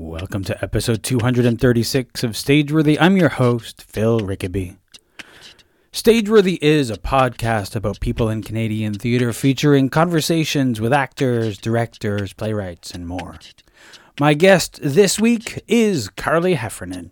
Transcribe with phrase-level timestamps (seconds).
[0.00, 2.96] Welcome to episode 236 of Stageworthy.
[3.00, 4.76] I'm your host, Phil Rickaby.
[5.92, 12.92] Stageworthy is a podcast about people in Canadian theatre featuring conversations with actors, directors, playwrights,
[12.92, 13.40] and more.
[14.20, 17.10] My guest this week is Carly Heffernan.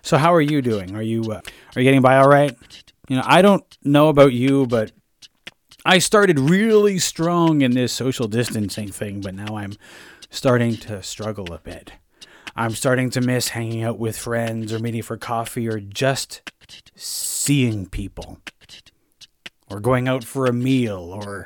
[0.00, 0.96] So, how are you doing?
[0.96, 1.42] Are you uh,
[1.76, 2.56] are you getting by all right?
[3.10, 4.92] You know, I don't know about you, but
[5.84, 9.74] I started really strong in this social distancing thing, but now I'm
[10.30, 11.92] starting to struggle a bit.
[12.56, 16.50] I'm starting to miss hanging out with friends or meeting for coffee or just
[16.96, 18.38] seeing people
[19.70, 21.44] or going out for a meal or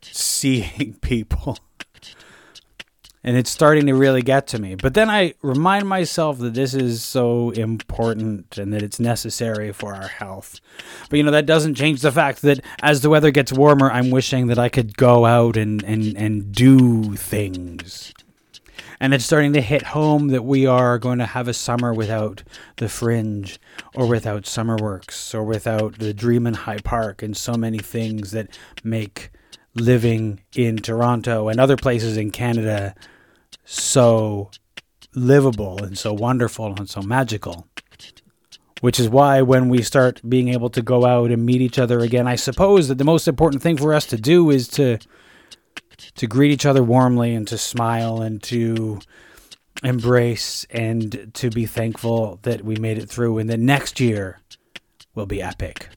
[0.00, 1.58] seeing people.
[3.24, 4.74] And it's starting to really get to me.
[4.74, 9.94] But then I remind myself that this is so important and that it's necessary for
[9.94, 10.60] our health.
[11.08, 14.10] But you know, that doesn't change the fact that as the weather gets warmer, I'm
[14.10, 18.12] wishing that I could go out and, and, and do things.
[19.02, 22.44] And it's starting to hit home that we are going to have a summer without
[22.76, 23.58] the fringe
[23.96, 28.56] or without SummerWorks or without the dream in High Park and so many things that
[28.84, 29.30] make
[29.74, 32.94] living in Toronto and other places in Canada
[33.64, 34.50] so
[35.14, 37.66] livable and so wonderful and so magical.
[38.80, 42.00] Which is why when we start being able to go out and meet each other
[42.00, 44.98] again, I suppose that the most important thing for us to do is to
[46.16, 48.98] to greet each other warmly and to smile and to
[49.84, 54.40] embrace and to be thankful that we made it through and that next year
[55.14, 55.88] will be epic.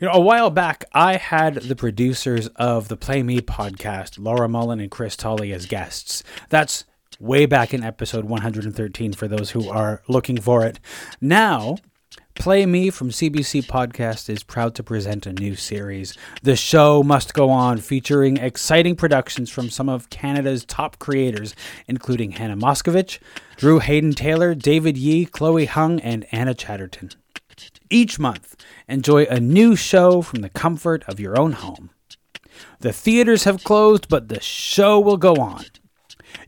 [0.00, 4.48] You know, a while back, I had the producers of the Play Me podcast, Laura
[4.48, 6.24] Mullin and Chris Tolley, as guests.
[6.48, 6.84] That's
[7.20, 10.80] way back in episode 113 for those who are looking for it.
[11.20, 11.76] Now,
[12.34, 16.18] Play Me from CBC Podcast is proud to present a new series.
[16.42, 21.54] The show must go on, featuring exciting productions from some of Canada's top creators,
[21.86, 23.20] including Hannah Moscovitch,
[23.58, 27.12] Drew Hayden Taylor, David Yee, Chloe Hung, and Anna Chatterton.
[27.94, 28.56] Each month,
[28.88, 31.90] enjoy a new show from the comfort of your own home.
[32.80, 35.66] The theaters have closed, but the show will go on.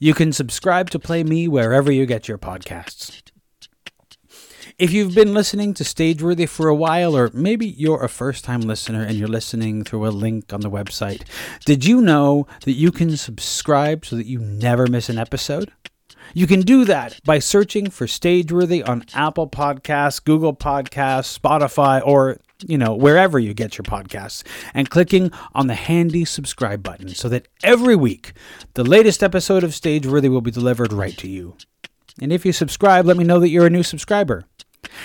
[0.01, 3.23] You can subscribe to Play Me wherever you get your podcasts.
[4.77, 8.63] If you've been listening to Stageworthy for a while, or maybe you're a first time
[8.63, 11.23] listener and you're listening through a link on the website,
[11.65, 15.71] did you know that you can subscribe so that you never miss an episode?
[16.35, 22.39] You can do that by searching for Stageworthy on Apple Podcasts, Google Podcasts, Spotify, or
[22.67, 24.43] you know, wherever you get your podcasts,
[24.73, 28.33] and clicking on the handy subscribe button so that every week
[28.75, 31.57] the latest episode of Stageworthy will be delivered right to you.
[32.21, 34.45] And if you subscribe, let me know that you're a new subscriber.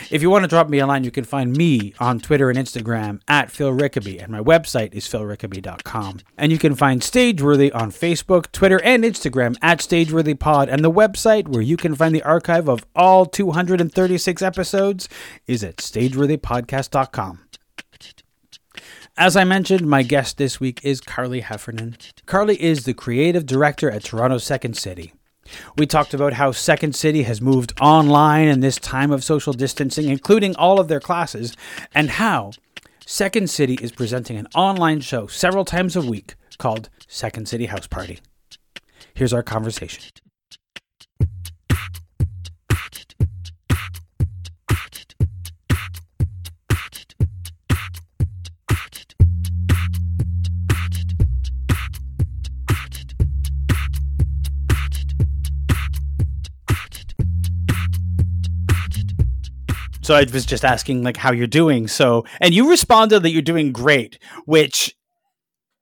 [0.10, 2.58] If you want to drop me a line, you can find me on Twitter and
[2.58, 6.20] Instagram at Phil Rickaby, and my website is philrickaby.com.
[6.38, 11.48] And you can find Stageworthy on Facebook, Twitter, and Instagram at StageworthyPod, and the website
[11.48, 15.10] where you can find the archive of all 236 episodes
[15.48, 17.40] is at StageworthyPodcast.com.
[19.18, 21.98] As I mentioned, my guest this week is Carly Heffernan.
[22.26, 25.14] Carly is the creative director at Toronto Second City.
[25.78, 30.10] We talked about how Second City has moved online in this time of social distancing,
[30.10, 31.56] including all of their classes,
[31.94, 32.52] and how
[33.06, 37.88] Second City is presenting an online show several times a week called Second City House
[37.88, 38.20] Party.
[39.14, 40.04] Here's our conversation.
[60.12, 61.88] So I was just asking like how you're doing.
[61.88, 64.94] So and you responded that you're doing great, which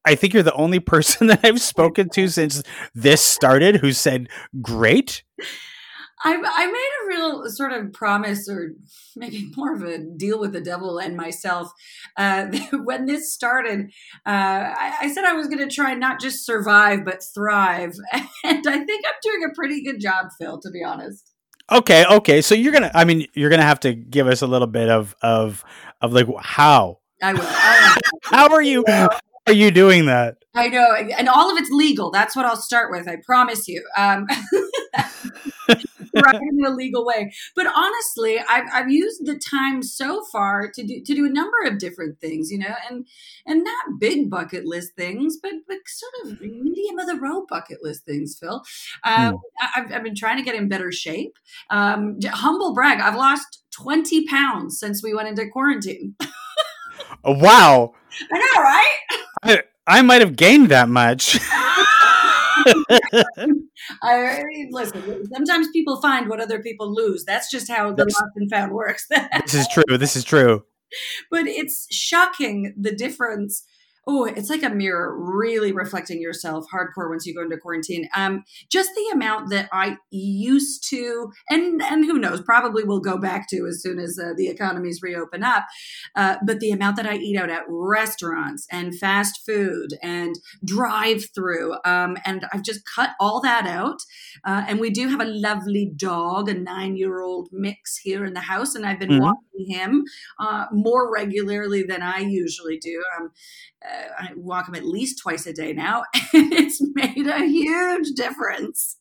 [0.06, 2.62] I think you're the only person that I've spoken to since
[2.94, 4.30] this started who said
[4.62, 5.24] great.
[6.24, 8.74] I, I made a real sort of promise or
[9.16, 11.72] maybe more of a deal with the devil and myself.
[12.16, 13.88] Uh, when this started,
[14.28, 14.30] uh,
[14.78, 17.96] I, I, said I was going to try not just survive, but thrive.
[18.44, 21.32] And I think I'm doing a pretty good job, Phil, to be honest.
[21.72, 22.42] Okay, okay.
[22.42, 25.16] So you're gonna, I mean, you're gonna have to give us a little bit of
[25.22, 25.64] of
[26.02, 27.00] of like how.
[27.22, 27.42] I will.
[27.44, 28.20] I will.
[28.24, 28.84] how are you?
[29.50, 30.38] Are you doing that?
[30.54, 32.12] I know, and all of it's legal.
[32.12, 33.08] That's what I'll start with.
[33.08, 33.84] I promise you.
[33.98, 34.28] Um,
[36.16, 37.32] right in a legal way.
[37.56, 41.58] But honestly, I've, I've used the time so far to do to do a number
[41.66, 43.08] of different things, you know, and
[43.48, 47.80] and not big bucket list things, but but sort of medium of the road bucket
[47.82, 48.38] list things.
[48.40, 48.62] Phil,
[49.04, 49.40] um, mm.
[49.76, 51.38] I've, I've been trying to get in better shape.
[51.72, 56.16] Um, humble brag, I've lost twenty pounds since we went into quarantine.
[57.24, 57.94] Oh, wow!
[58.32, 58.98] I know, right?
[59.44, 61.38] I, I might have gained that much.
[64.04, 65.26] I listen.
[65.34, 67.26] Sometimes people find what other people lose.
[67.26, 69.08] That's just how the lost and found works.
[69.46, 69.98] this is true.
[69.98, 70.64] This is true.
[71.30, 73.64] But it's shocking the difference
[74.08, 78.10] oh, it's like a mirror really reflecting yourself hardcore once you go into quarantine.
[78.16, 83.18] Um, just the amount that I used to, and and who knows, probably will go
[83.18, 85.66] back to as soon as uh, the economies reopen up.
[86.16, 90.36] Uh, but the amount that I eat out at restaurants and fast food and
[90.66, 94.00] drive through, um, and I've just cut all that out.
[94.46, 98.34] Uh, and we do have a lovely dog, a nine year old mix here in
[98.34, 99.24] the house, and I've been mm-hmm.
[99.24, 100.04] walking him
[100.40, 103.02] uh, more regularly than I usually do.
[103.18, 103.32] Um,
[103.86, 106.04] uh, I walk him at least twice a day now,
[106.34, 108.98] and it's made a huge difference.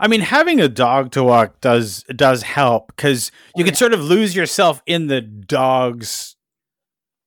[0.00, 4.00] I mean, having a dog to walk does does help because you can sort of
[4.00, 6.36] lose yourself in the dog's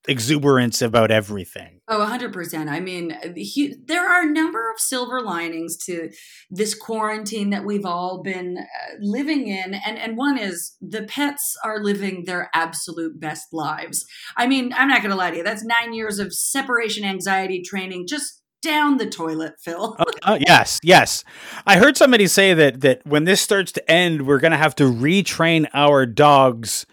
[0.07, 1.79] exuberance about everything.
[1.87, 2.67] Oh, 100%.
[2.69, 6.09] I mean, he, there are a number of silver linings to
[6.49, 9.73] this quarantine that we've all been uh, living in.
[9.73, 14.05] And, and one is the pets are living their absolute best lives.
[14.35, 17.61] I mean, I'm not going to lie to you, that's nine years of separation anxiety
[17.61, 19.95] training just down the toilet, Phil.
[19.99, 21.23] uh, uh, yes, yes.
[21.65, 24.75] I heard somebody say that that when this starts to end, we're going to have
[24.75, 26.85] to retrain our dogs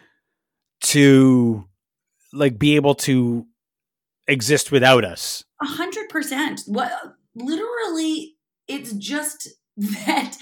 [0.82, 1.64] to
[2.34, 3.46] like be able to
[4.26, 5.44] exist without us.
[5.62, 6.62] A hundred percent.
[6.66, 6.92] What
[7.34, 8.36] literally
[8.68, 10.36] it's just that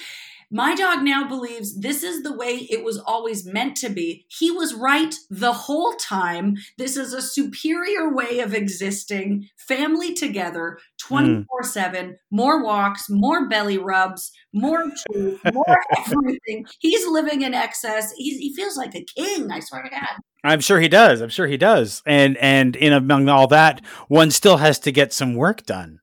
[0.54, 4.26] my dog now believes this is the way it was always meant to be.
[4.28, 6.56] He was right the whole time.
[6.76, 13.78] This is a superior way of existing, family together, 24 7, more walks, more belly
[13.78, 16.66] rubs, more truth, more everything.
[16.80, 18.12] He's living in excess.
[18.18, 20.18] He's, he feels like a king, I swear to God.
[20.44, 21.20] I'm sure he does.
[21.20, 22.02] I'm sure he does.
[22.06, 26.00] And and in among all that, one still has to get some work done.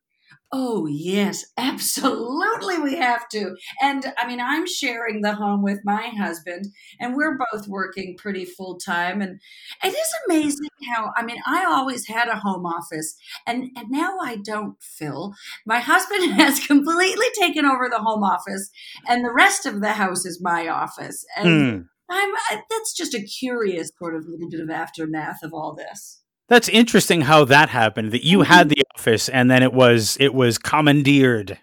[0.51, 3.55] Oh, yes, absolutely, we have to.
[3.83, 6.65] And I mean, I'm sharing the home with my husband,
[6.99, 9.21] and we're both working pretty full time.
[9.21, 9.39] And
[9.83, 13.15] it is amazing how, I mean, I always had a home office,
[13.45, 15.35] and, and now I don't, Phil.
[15.67, 18.71] My husband has completely taken over the home office,
[19.07, 21.23] and the rest of the house is my office.
[21.37, 21.81] And hmm.
[22.09, 22.33] I'm,
[22.69, 26.21] that's just a curious sort of little bit of aftermath of all this.
[26.47, 28.11] That's interesting how that happened.
[28.11, 28.79] That you had mm-hmm.
[28.79, 31.59] the office and then it was it was commandeered.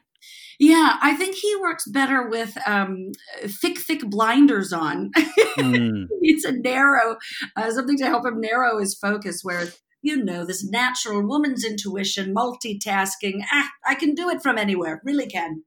[0.59, 3.13] Yeah, I think he works better with um,
[3.43, 5.11] thick, thick blinders on.
[5.59, 6.07] Mm.
[6.23, 7.19] it's a narrow
[7.57, 9.41] uh, something to help him narrow his focus.
[9.43, 9.69] Where
[10.01, 13.43] you know this natural woman's intuition, multitasking.
[13.53, 15.03] Ah, I can do it from anywhere.
[15.05, 15.65] Really can.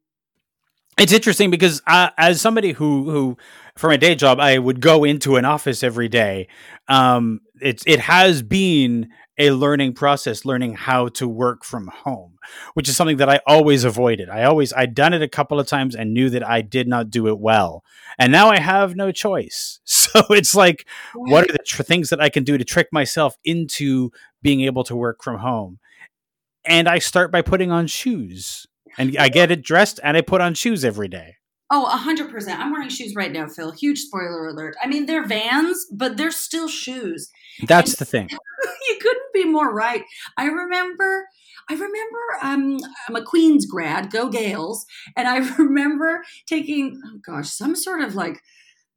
[0.98, 3.38] It's interesting because uh, as somebody who who
[3.78, 6.48] for my day job I would go into an office every day.
[6.88, 12.34] Um, it's it has been a learning process, learning how to work from home,
[12.74, 14.30] which is something that I always avoided.
[14.30, 17.10] I always I'd done it a couple of times and knew that I did not
[17.10, 17.84] do it well,
[18.18, 19.80] and now I have no choice.
[20.10, 23.36] So it's like, what are the tr- things that I can do to trick myself
[23.46, 24.10] into
[24.42, 25.78] being able to work from home?
[26.66, 28.66] And I start by putting on shoes
[28.98, 31.36] and I get it dressed and I put on shoes every day.
[31.72, 32.58] Oh, 100%.
[32.58, 33.72] I'm wearing shoes right now, Phil.
[33.72, 34.76] Huge spoiler alert.
[34.82, 37.30] I mean, they're vans, but they're still shoes.
[37.68, 38.30] That's and the thing.
[38.90, 40.04] you couldn't be more right.
[40.38, 41.28] I remember
[41.70, 47.50] I remember um, I'm a Queens grad, go Gaels, and I remember taking oh gosh,
[47.50, 48.42] some sort of like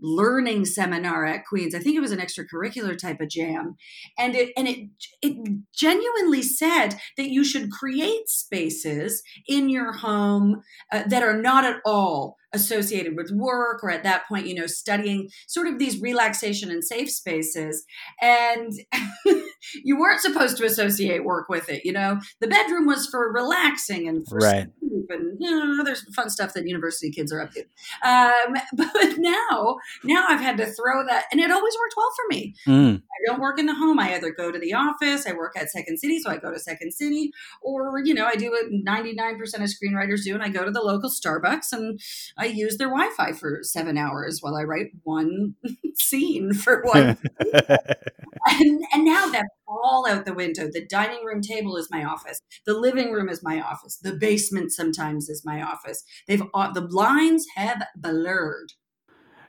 [0.02, 1.74] learning seminar at Queens.
[1.74, 3.76] I think it was an extracurricular type of jam.
[4.18, 4.88] And it and it
[5.22, 5.36] it
[5.74, 11.80] genuinely said that you should create spaces in your home uh, that are not at
[11.84, 16.70] all associated with work or at that point you know studying sort of these relaxation
[16.70, 17.84] and safe spaces
[18.20, 18.72] and
[19.82, 24.08] you weren't supposed to associate work with it you know the bedroom was for relaxing
[24.08, 24.68] and for right.
[24.80, 27.60] sleep and you know there's fun stuff that university kids are up to
[28.04, 32.34] um, but now now i've had to throw that and it always worked well for
[32.34, 32.96] me mm.
[32.96, 35.70] i don't work in the home i either go to the office i work at
[35.70, 39.40] second city so i go to second city or you know i do what 99%
[39.40, 42.00] of screenwriters do and i go to the local starbucks and
[42.36, 45.54] I use their Wi Fi for seven hours while I write one
[45.94, 47.18] scene for one.
[48.60, 50.68] and, and now that's all out the window.
[50.70, 52.40] The dining room table is my office.
[52.66, 53.96] The living room is my office.
[53.96, 56.04] The basement sometimes is my office.
[56.26, 56.42] They've
[56.74, 58.72] the blinds have blurred.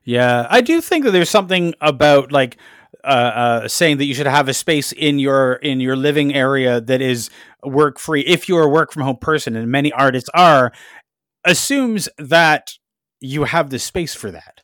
[0.05, 2.57] Yeah, I do think that there's something about like
[3.03, 6.81] uh, uh, saying that you should have a space in your in your living area
[6.81, 7.29] that is
[7.63, 10.71] work free if you're a work from home person and many artists are
[11.45, 12.73] assumes that
[13.19, 14.61] you have the space for that.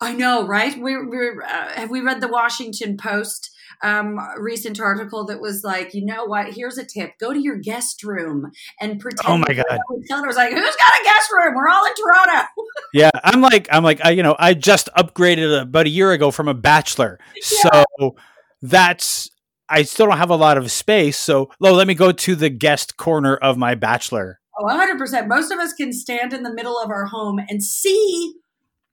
[0.00, 0.78] I know, right?
[0.78, 3.50] We're, we're uh, have we read the Washington Post
[3.82, 6.52] um, recent article that was like, you know what?
[6.52, 9.32] Here's a tip: go to your guest room and pretend.
[9.32, 9.66] Oh my god!
[9.70, 11.54] I was like, who's got a guest room?
[11.54, 12.48] We're all in Toronto.
[12.94, 16.30] yeah, I'm like, I'm like, I, you know, I just upgraded about a year ago
[16.30, 17.84] from a bachelor, yeah.
[17.96, 18.16] so
[18.62, 19.30] that's
[19.70, 21.16] I still don't have a lot of space.
[21.16, 24.40] So, lo, let me go to the guest corner of my bachelor.
[24.58, 25.28] Oh, 100%.
[25.28, 28.34] Most of us can stand in the middle of our home and see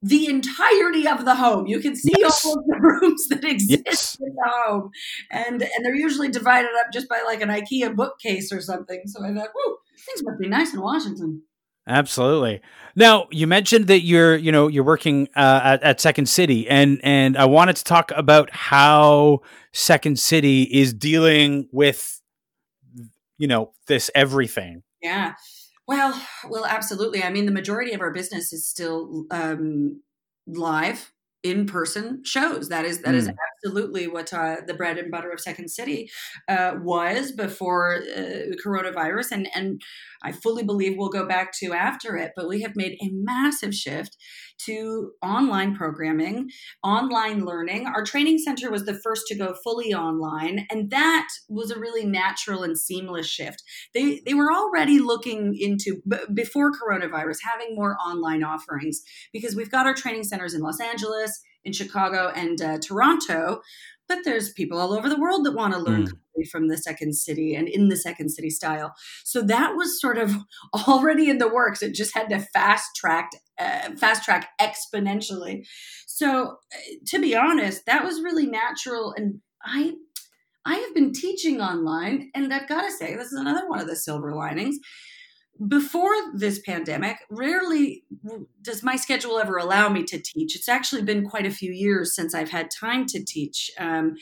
[0.08, 1.68] the entirety of the home.
[1.68, 2.46] You can see yes.
[2.46, 4.18] all of the rooms that exist yes.
[4.20, 4.90] in the home.
[5.32, 9.02] And and they're usually divided up just by like an IKEA bookcase or something.
[9.06, 11.44] So I thought, whoo, things must be nice in Washington.
[11.88, 12.62] Absolutely.
[12.96, 17.00] Now you mentioned that you're, you know, you're working uh, at, at Second City, and
[17.04, 19.40] and I wanted to talk about how
[19.74, 22.22] Second City is dealing with,
[23.38, 24.84] you know, this everything.
[25.02, 25.36] Yeah.
[25.88, 27.24] Well, well, absolutely.
[27.24, 30.02] I mean, the majority of our business is still um,
[30.46, 31.12] live
[31.44, 32.70] in person shows.
[32.70, 33.18] That is that mm.
[33.18, 33.32] is hmm.
[33.64, 36.10] Absolutely what uh, the bread and butter of Second City
[36.48, 39.82] uh, was before uh, coronavirus, and and
[40.24, 42.32] I fully believe we'll go back to after it.
[42.36, 44.18] But we have made a massive shift
[44.66, 46.50] to online programming,
[46.84, 47.86] online learning.
[47.88, 52.06] Our training center was the first to go fully online, and that was a really
[52.06, 53.64] natural and seamless shift.
[53.94, 59.02] They they were already looking into b- before coronavirus having more online offerings
[59.34, 63.62] because we've got our training centers in Los Angeles, in Chicago, and uh, Toronto
[64.08, 66.48] but there's people all over the world that want to learn mm.
[66.50, 68.94] from the second city and in the second city style.
[69.26, 70.34] So that was sort of
[70.88, 71.82] already in the works.
[71.82, 75.66] It just had to fast track uh, fast track exponentially.
[76.06, 79.94] So uh, to be honest that was really natural and i
[80.66, 83.88] i have been teaching online and i've got to say this is another one of
[83.88, 84.78] the silver linings
[85.66, 88.04] before this pandemic, rarely
[88.62, 90.56] does my schedule ever allow me to teach.
[90.56, 93.72] It's actually been quite a few years since I've had time to teach.
[93.80, 94.16] Um,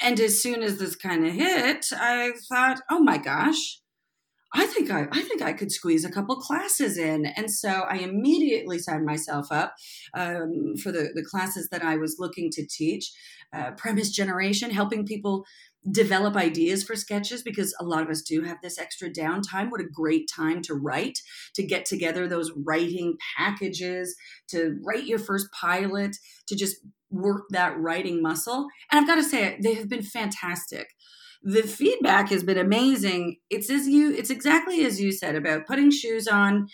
[0.00, 3.80] and as soon as this kind of hit, I thought, oh my gosh,
[4.54, 7.96] I think I, I think I could squeeze a couple classes in, and so I
[7.96, 9.74] immediately signed myself up
[10.14, 13.12] um, for the the classes that I was looking to teach.
[13.52, 15.44] Uh, premise generation, helping people
[15.90, 19.70] develop ideas for sketches because a lot of us do have this extra downtime.
[19.70, 21.20] What a great time to write,
[21.54, 24.16] to get together those writing packages,
[24.48, 26.16] to write your first pilot,
[26.48, 26.76] to just
[27.10, 28.66] work that writing muscle.
[28.90, 30.88] And I've got to say, they have been fantastic
[31.42, 33.36] the feedback has been amazing.
[33.48, 36.68] It's as you it's exactly as you said about putting shoes on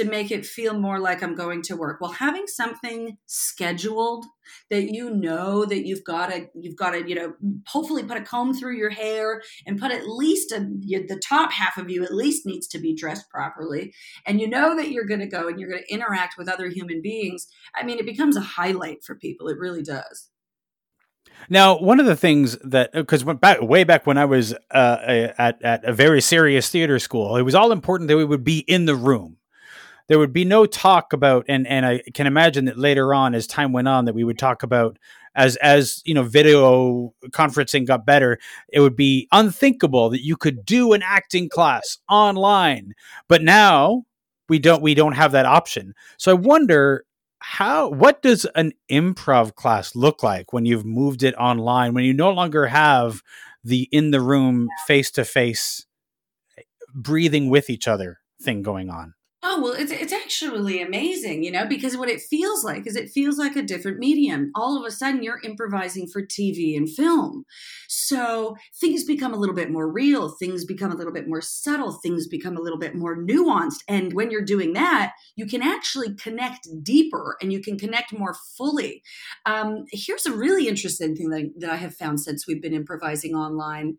[0.00, 2.00] to make it feel more like I'm going to work.
[2.00, 4.24] Well, having something scheduled
[4.70, 7.34] that you know that you've got to you've got to, you know,
[7.66, 11.76] hopefully put a comb through your hair and put at least a, the top half
[11.76, 13.92] of you at least needs to be dressed properly
[14.26, 16.68] and you know that you're going to go and you're going to interact with other
[16.68, 17.46] human beings.
[17.74, 19.48] I mean, it becomes a highlight for people.
[19.48, 20.30] It really does.
[21.48, 25.84] Now, one of the things that because way back when I was uh, at at
[25.84, 28.94] a very serious theater school, it was all important that we would be in the
[28.94, 29.36] room.
[30.10, 33.46] There would be no talk about, and and I can imagine that later on, as
[33.46, 34.98] time went on, that we would talk about
[35.36, 38.40] as as you know, video conferencing got better.
[38.72, 42.94] It would be unthinkable that you could do an acting class online,
[43.28, 44.02] but now
[44.48, 45.94] we don't we don't have that option.
[46.18, 47.04] So I wonder
[47.38, 52.12] how what does an improv class look like when you've moved it online when you
[52.12, 53.22] no longer have
[53.62, 55.86] the in the room face to face
[56.92, 61.66] breathing with each other thing going on Oh, well, it's, it's actually amazing, you know,
[61.66, 64.50] because what it feels like is it feels like a different medium.
[64.54, 67.44] All of a sudden, you're improvising for TV and film.
[67.88, 71.98] So things become a little bit more real, things become a little bit more subtle,
[72.02, 73.78] things become a little bit more nuanced.
[73.88, 78.36] And when you're doing that, you can actually connect deeper and you can connect more
[78.58, 79.02] fully.
[79.46, 83.34] Um, here's a really interesting thing that, that I have found since we've been improvising
[83.34, 83.96] online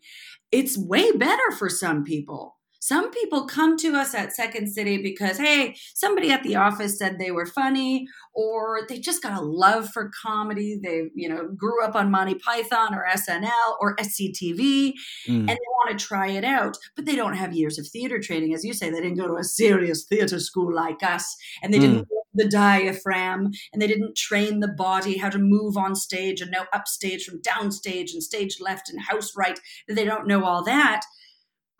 [0.51, 5.37] it's way better for some people some people come to us at Second City because,
[5.37, 9.89] hey, somebody at the office said they were funny, or they just got a love
[9.89, 10.79] for comedy.
[10.81, 14.93] They, you know, grew up on Monty Python or SNL or SCTV, mm.
[15.27, 18.51] and they want to try it out, but they don't have years of theater training.
[18.55, 21.77] As you say, they didn't go to a serious theater school like us, and they
[21.77, 21.81] mm.
[21.81, 26.49] didn't the diaphragm and they didn't train the body how to move on stage and
[26.49, 29.59] know upstage from downstage and stage left and house right
[29.89, 31.01] they don't know all that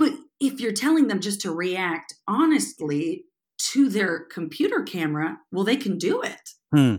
[0.02, 3.26] but if you're telling them just to react honestly
[3.72, 6.50] to their computer camera, well, they can do it.
[6.74, 6.96] Hmm.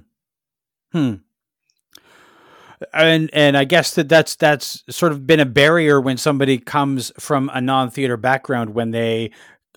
[0.92, 1.14] Hmm.
[2.94, 7.10] And and I guess that that's that's sort of been a barrier when somebody comes
[7.18, 9.32] from a non theater background when they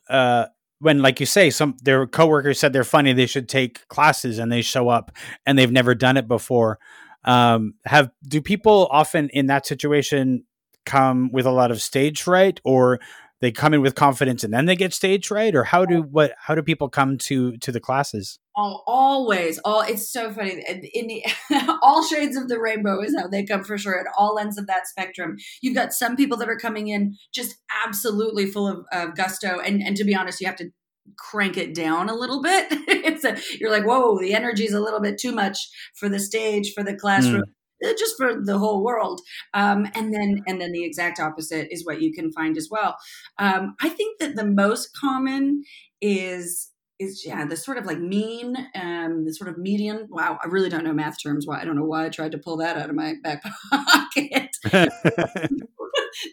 [0.07, 0.45] uh
[0.77, 4.51] when like you say some their coworkers said they're funny they should take classes and
[4.51, 5.11] they show up
[5.47, 6.77] and they've never done it before
[7.23, 10.43] Um, have do people often in that situation
[10.85, 12.99] come with a lot of stage fright, or
[13.41, 16.33] they come in with confidence and then they get stage fright, or how do what
[16.39, 18.39] how do people come to to the classes?
[18.57, 20.63] Oh, always, all it's so funny.
[20.93, 21.25] In the,
[21.83, 23.99] all shades of the rainbow is how they come for sure.
[23.99, 27.55] At all ends of that spectrum, you've got some people that are coming in just
[27.85, 30.71] absolutely full of, of gusto, and and to be honest, you have to
[31.17, 32.67] crank it down a little bit.
[32.71, 35.59] it's a, you're like, whoa, the energy is a little bit too much
[35.93, 37.43] for the stage, for the classroom.
[37.43, 37.51] Mm
[37.99, 39.21] just for the whole world.
[39.53, 42.97] Um, and then and then the exact opposite is what you can find as well.
[43.37, 45.63] Um, i think that the most common
[46.01, 50.07] is is yeah the sort of like mean um the sort of median.
[50.09, 51.45] Wow i really don't know math terms.
[51.47, 54.49] Why i don't know why i tried to pull that out of my back pocket.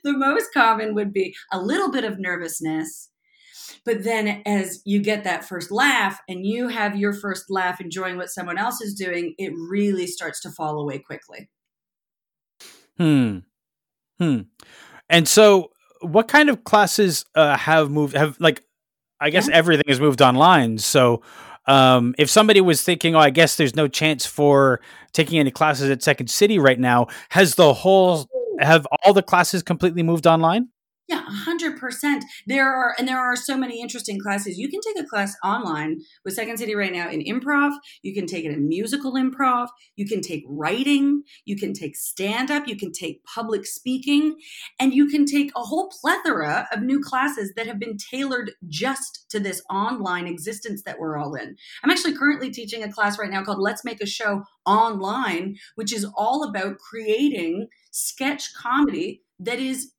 [0.04, 3.11] The most common would be a little bit of nervousness
[3.85, 8.17] but then as you get that first laugh and you have your first laugh enjoying
[8.17, 11.51] what someone else is doing, it really starts to fall away quickly.
[12.97, 13.39] Hmm.
[14.19, 14.43] Hmm.
[15.09, 15.71] And so
[16.01, 18.62] what kind of classes uh, have moved have like
[19.21, 19.55] I guess yeah.
[19.55, 20.79] everything has moved online.
[20.79, 21.23] So
[21.67, 24.81] um, if somebody was thinking, oh, I guess there's no chance for
[25.12, 28.27] taking any classes at Second City right now, has the whole
[28.59, 30.69] have all the classes completely moved online?
[31.12, 32.23] Yeah, 100%.
[32.47, 34.57] There are and there are so many interesting classes.
[34.57, 38.25] You can take a class online with Second City right now in improv, you can
[38.25, 42.76] take it in musical improv, you can take writing, you can take stand up, you
[42.76, 44.37] can take public speaking,
[44.81, 49.26] and you can take a whole plethora of new classes that have been tailored just
[49.28, 51.54] to this online existence that we're all in.
[51.85, 55.92] I'm actually currently teaching a class right now called Let's Make a Show Online, which
[55.92, 59.92] is all about creating sketch comedy that is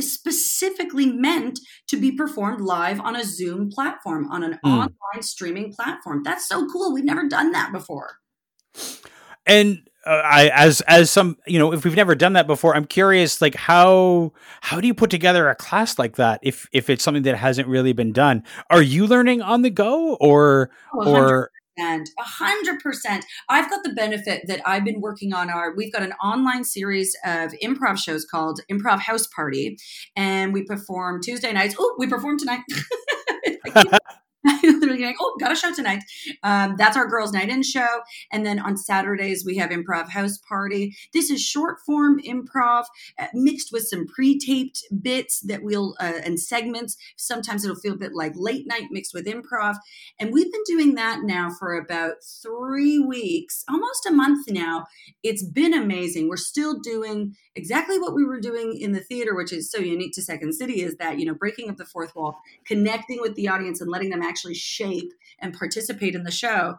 [0.00, 4.70] is specifically meant to be performed live on a Zoom platform, on an mm.
[4.70, 6.22] online streaming platform.
[6.24, 6.92] That's so cool.
[6.92, 8.16] We've never done that before.
[9.46, 12.86] And uh, I, as as some, you know, if we've never done that before, I'm
[12.86, 17.04] curious, like how how do you put together a class like that if if it's
[17.04, 18.42] something that hasn't really been done?
[18.70, 21.50] Are you learning on the go, or oh, or
[22.18, 23.24] a hundred percent.
[23.48, 25.74] I've got the benefit that I've been working on our.
[25.74, 29.76] We've got an online series of improv shows called Improv House Party,
[30.16, 31.74] and we perform Tuesday nights.
[31.78, 32.60] Oh, we perform tonight.
[34.80, 36.02] literally like, oh, got a show tonight.
[36.42, 38.00] Um, that's our girls' night in show.
[38.32, 40.96] And then on Saturdays, we have improv house party.
[41.12, 42.84] This is short form improv
[43.18, 46.96] uh, mixed with some pre taped bits that we'll, uh, and segments.
[47.16, 49.76] Sometimes it'll feel a bit like late night mixed with improv.
[50.18, 54.86] And we've been doing that now for about three weeks, almost a month now.
[55.22, 56.28] It's been amazing.
[56.28, 60.12] We're still doing exactly what we were doing in the theater, which is so unique
[60.14, 63.48] to Second City, is that, you know, breaking up the fourth wall, connecting with the
[63.48, 66.76] audience and letting them actually shape and participate in the show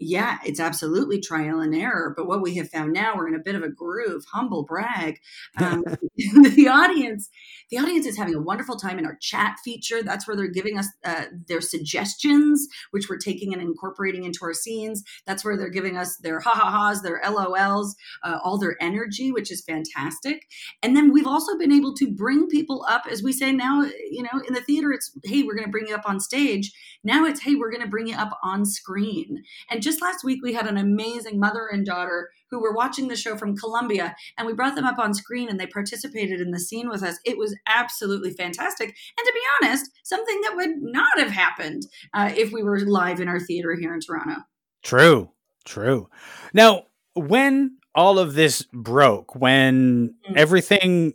[0.00, 2.12] yeah, it's absolutely trial and error.
[2.16, 4.24] But what we have found now, we're in a bit of a groove.
[4.32, 5.20] Humble brag.
[5.60, 5.84] Um,
[6.16, 7.30] the audience,
[7.70, 10.02] the audience is having a wonderful time in our chat feature.
[10.02, 14.52] That's where they're giving us uh, their suggestions, which we're taking and incorporating into our
[14.52, 15.02] scenes.
[15.26, 19.30] That's where they're giving us their ha ha ha's, their LOLs, uh, all their energy,
[19.30, 20.46] which is fantastic.
[20.82, 23.82] And then we've also been able to bring people up, as we say now.
[24.10, 26.72] You know, in the theater, it's hey, we're going to bring you up on stage.
[27.04, 29.44] Now it's hey, we're going to bring you up on screen.
[29.70, 33.16] And just last week, we had an amazing mother and daughter who were watching the
[33.16, 36.58] show from Colombia, and we brought them up on screen and they participated in the
[36.58, 37.18] scene with us.
[37.24, 38.88] It was absolutely fantastic.
[38.88, 43.20] And to be honest, something that would not have happened uh, if we were live
[43.20, 44.42] in our theater here in Toronto.
[44.82, 45.30] True,
[45.64, 46.08] true.
[46.52, 50.34] Now, when all of this broke, when mm-hmm.
[50.36, 51.14] everything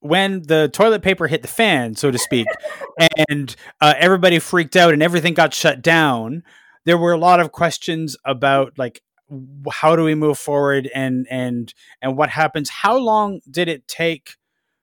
[0.00, 2.46] when the toilet paper hit the fan, so to speak,
[3.28, 6.42] and uh, everybody freaked out and everything got shut down,
[6.84, 9.02] there were a lot of questions about like
[9.70, 12.70] how do we move forward and and and what happens?
[12.70, 14.36] How long did it take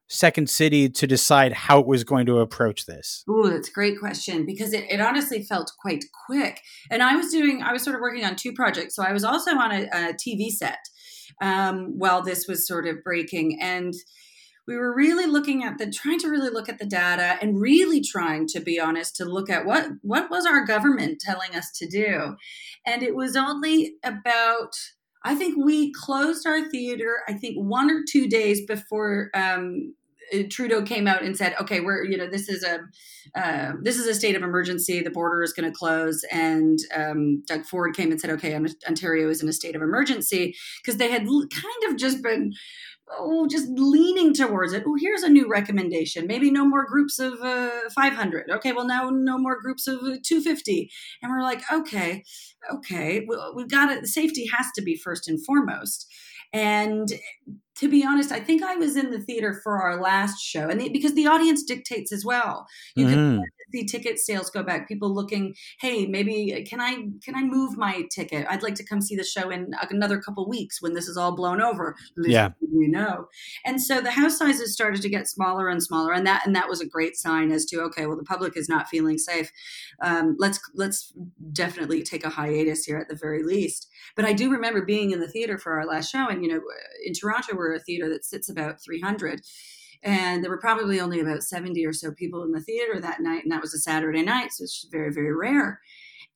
[0.08, 3.24] second city to decide how it was going to approach this?
[3.30, 6.62] Oh that's a great question because it, it honestly felt quite quick.
[6.90, 9.24] And i was doing i was sort of working on two projects so i was
[9.24, 10.80] also on a, a tv set
[11.42, 13.60] um, while this was sort of breaking.
[13.62, 13.94] And
[14.68, 18.02] we were really looking at the trying to really look at the data and really
[18.02, 21.88] trying to be honest to look at what what was our government telling us to
[21.88, 22.36] do
[22.86, 24.74] and it was only about
[25.24, 29.94] i think we closed our theater i think one or two days before um,
[30.50, 32.80] Trudeau came out and said, "Okay, we're you know this is a
[33.40, 35.02] uh, this is a state of emergency.
[35.02, 38.56] The border is going to close." And um, Doug Ford came and said, "Okay,
[38.88, 42.54] Ontario is in a state of emergency," because they had kind of just been
[43.18, 44.84] oh, just leaning towards it.
[44.86, 46.28] Oh, here's a new recommendation.
[46.28, 48.50] Maybe no more groups of uh, 500.
[48.50, 50.90] Okay, well now no more groups of uh, 250.
[51.22, 52.24] And we're like, okay,
[52.74, 54.08] okay, we, we've got it.
[54.08, 56.08] Safety has to be first and foremost.
[56.54, 57.12] And
[57.82, 60.80] to be honest, I think I was in the theater for our last show, and
[60.80, 62.68] the, because the audience dictates as well.
[62.96, 63.40] You mm-hmm.
[63.40, 64.88] can see ticket sales go back.
[64.88, 68.46] People looking, hey, maybe can I can I move my ticket?
[68.48, 71.36] I'd like to come see the show in another couple weeks when this is all
[71.36, 71.96] blown over.
[72.18, 73.26] Yeah, we know.
[73.66, 76.70] And so the house sizes started to get smaller and smaller, and that and that
[76.70, 79.52] was a great sign as to okay, well the public is not feeling safe.
[80.04, 81.14] Um, let's let's
[81.52, 83.88] definitely take a hiatus here at the very least.
[84.16, 86.62] But I do remember being in the theater for our last show, and you know,
[87.04, 89.42] in Toronto we're a theater that sits about 300
[90.04, 93.44] and there were probably only about 70 or so people in the theater that night
[93.44, 95.80] and that was a saturday night so it's very very rare.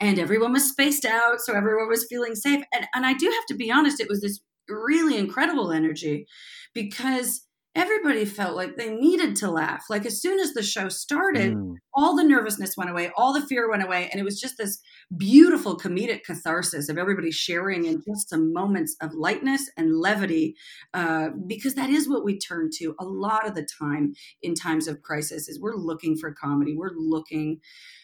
[0.01, 2.63] And everyone was spaced out so everyone was feeling safe.
[2.73, 6.27] And, and i do have to be honest it was this really incredible energy
[6.73, 7.44] because
[7.75, 9.85] everybody felt like they needed to laugh.
[9.89, 11.75] Like as soon as the show started, mm.
[11.93, 14.79] all the nervousness went away, all the fear went away, and it was just this
[15.17, 20.55] beautiful comedic catharsis of everybody sharing in just some moments of lightness and levity,
[20.93, 24.87] uh, because that is what we turn to a lot of the time in times
[24.87, 25.49] of crisis.
[25.49, 27.59] Is we're looking for comedy, we're looking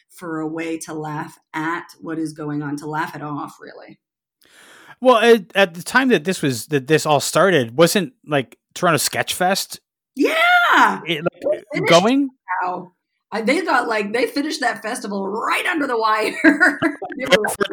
[0.10, 4.00] for a way to laugh at what is going on, to laugh it off, really.
[5.00, 8.98] Well, at, at the time that this was that this all started, wasn't like Toronto
[8.98, 9.80] Sketch Fest?
[10.16, 12.30] Yeah, it, like, going.
[12.64, 12.92] Wow.
[13.44, 16.80] they got like they finished that festival right under the wire.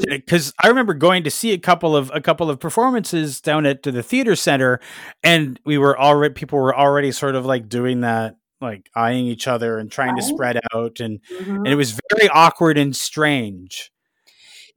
[0.06, 3.82] Because I remember going to see a couple of a couple of performances down at
[3.82, 4.80] the theater center,
[5.22, 9.48] and we were already people were already sort of like doing that, like eyeing each
[9.48, 10.20] other and trying right.
[10.20, 11.56] to spread out, and mm-hmm.
[11.56, 13.90] and it was very awkward and strange.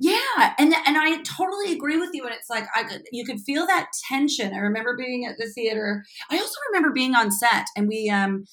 [0.04, 2.26] Yeah, and and I totally agree with you.
[2.26, 4.52] And it's like I could, you could feel that tension.
[4.52, 6.04] I remember being at the theater.
[6.32, 8.46] I also remember being on set, and we um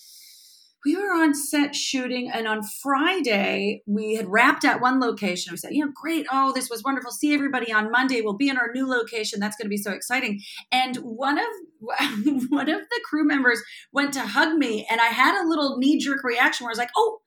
[0.85, 5.53] we were on set shooting, and on Friday we had wrapped at one location.
[5.53, 6.27] We said, "You know, great!
[6.31, 7.13] Oh, this was wonderful.
[7.13, 8.21] See everybody on Monday.
[8.21, 9.41] We'll be in our new location.
[9.41, 11.47] That's going to be so exciting." And one of
[12.51, 15.99] one of the crew members went to hug me, and I had a little knee
[15.99, 17.21] jerk reaction where I was like, "Oh."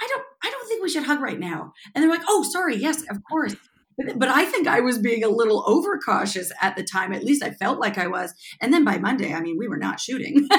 [0.00, 1.72] I don't I don't think we should hug right now.
[1.94, 3.56] And they're like, oh, sorry, yes, of course.
[3.96, 7.12] But, but I think I was being a little overcautious at the time.
[7.12, 8.34] At least I felt like I was.
[8.60, 10.46] And then by Monday, I mean, we were not shooting.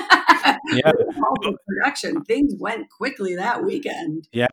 [0.72, 0.92] yeah.
[1.68, 2.24] production.
[2.24, 4.28] Things went quickly that weekend.
[4.32, 4.48] Yeah.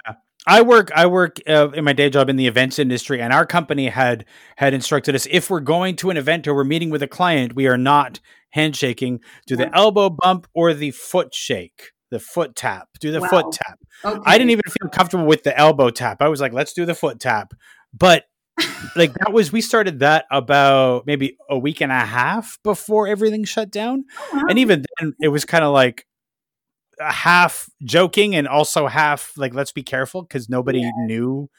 [0.46, 0.90] I work.
[0.94, 4.26] I work uh, in my day job in the events industry, and our company had
[4.56, 7.54] had instructed us if we're going to an event or we're meeting with a client,
[7.54, 8.20] we are not
[8.50, 9.20] handshaking.
[9.46, 12.88] Do the elbow bump or the foot shake the foot tap.
[13.00, 13.28] Do the wow.
[13.28, 13.78] foot tap.
[14.04, 14.20] Okay.
[14.24, 16.20] I didn't even feel comfortable with the elbow tap.
[16.20, 17.54] I was like, let's do the foot tap.
[17.92, 18.24] But
[18.96, 23.44] like that was we started that about maybe a week and a half before everything
[23.44, 24.04] shut down.
[24.18, 24.42] Oh, wow.
[24.48, 26.06] And even then it was kind of like
[27.00, 30.90] uh, half joking and also half like let's be careful because nobody yeah.
[31.06, 31.50] knew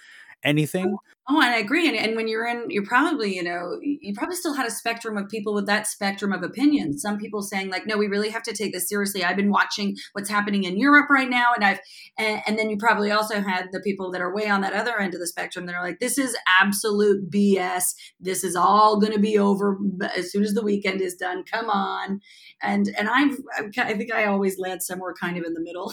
[0.44, 0.98] anything.
[1.28, 1.88] Oh, and I agree.
[1.88, 5.18] And, and when you're in, you're probably, you know, you probably still had a spectrum
[5.18, 7.02] of people with that spectrum of opinions.
[7.02, 9.24] Some people saying like, no, we really have to take this seriously.
[9.24, 11.54] I've been watching what's happening in Europe right now.
[11.56, 11.80] And I've,
[12.20, 15.00] and, and then you probably also had the people that are way on that other
[15.00, 17.96] end of the spectrum that are like, this is absolute BS.
[18.20, 19.80] This is all going to be over
[20.16, 21.44] as soon as the weekend is done.
[21.44, 22.22] Come on.
[22.62, 23.38] And, and I've,
[23.80, 25.92] I think I always land somewhere kind of in the middle.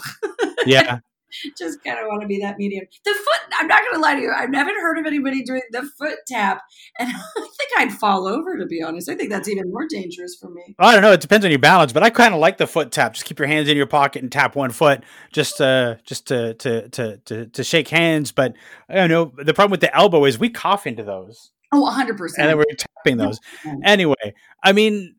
[0.67, 0.99] yeah.
[1.57, 2.85] just kind of want to be that medium.
[3.05, 4.33] The foot, I'm not going to lie to you.
[4.35, 6.61] I've never heard of anybody doing the foot tap.
[6.99, 9.09] And I think I'd fall over, to be honest.
[9.09, 10.75] I think that's even more dangerous for me.
[10.79, 11.11] I don't know.
[11.11, 13.13] It depends on your balance, but I kind of like the foot tap.
[13.13, 16.53] Just keep your hands in your pocket and tap one foot just, uh, just to,
[16.55, 18.31] to, to, to, to shake hands.
[18.31, 18.53] But
[18.89, 19.31] I don't know.
[19.43, 21.51] The problem with the elbow is we cough into those.
[21.73, 22.33] Oh, 100%.
[22.37, 23.39] And then we're tapping those.
[23.83, 25.15] Anyway, I mean,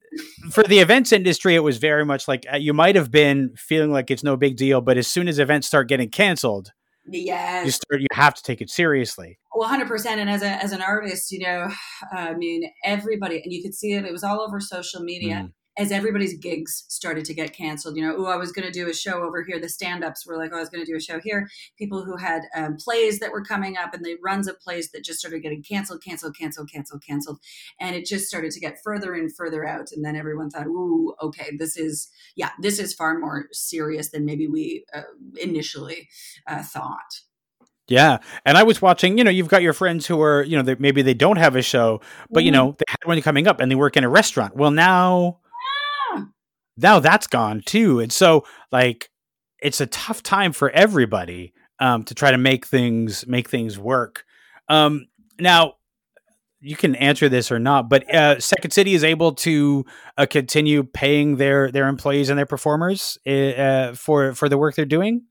[0.50, 3.90] for the events industry, it was very much like uh, you might have been feeling
[3.90, 6.72] like it's no big deal, but as soon as events start getting canceled,
[7.06, 9.38] yeah, you start you have to take it seriously.
[9.54, 10.20] Well, hundred percent.
[10.20, 11.68] And as a as an artist, you know,
[12.12, 14.04] I mean, everybody, and you could see it.
[14.04, 15.46] It was all over social media.
[15.46, 18.72] Mm as everybody's gigs started to get canceled, you know, oh, I was going to
[18.72, 19.58] do a show over here.
[19.58, 21.48] The stand ups were like, oh, I was going to do a show here.
[21.76, 25.04] People who had um, plays that were coming up and the runs of plays that
[25.04, 27.40] just started getting canceled, canceled, canceled, canceled, canceled.
[27.80, 29.90] And it just started to get further and further out.
[29.92, 34.24] And then everyone thought, ooh, okay, this is, yeah, this is far more serious than
[34.24, 35.02] maybe we uh,
[35.40, 36.08] initially
[36.46, 37.22] uh, thought.
[37.86, 39.18] Yeah, and I was watching.
[39.18, 41.54] You know, you've got your friends who are, you know, they, maybe they don't have
[41.54, 42.46] a show, but mm-hmm.
[42.46, 44.56] you know, they had one coming up, and they work in a restaurant.
[44.56, 45.40] Well, now
[46.76, 48.00] now that's gone too.
[48.00, 49.10] And so like
[49.60, 54.24] it's a tough time for everybody um, to try to make things make things work.
[54.68, 55.06] Um,
[55.38, 55.74] now
[56.60, 59.84] you can answer this or not, but uh, Second City is able to
[60.16, 64.84] uh, continue paying their their employees and their performers uh, for for the work they're
[64.84, 65.24] doing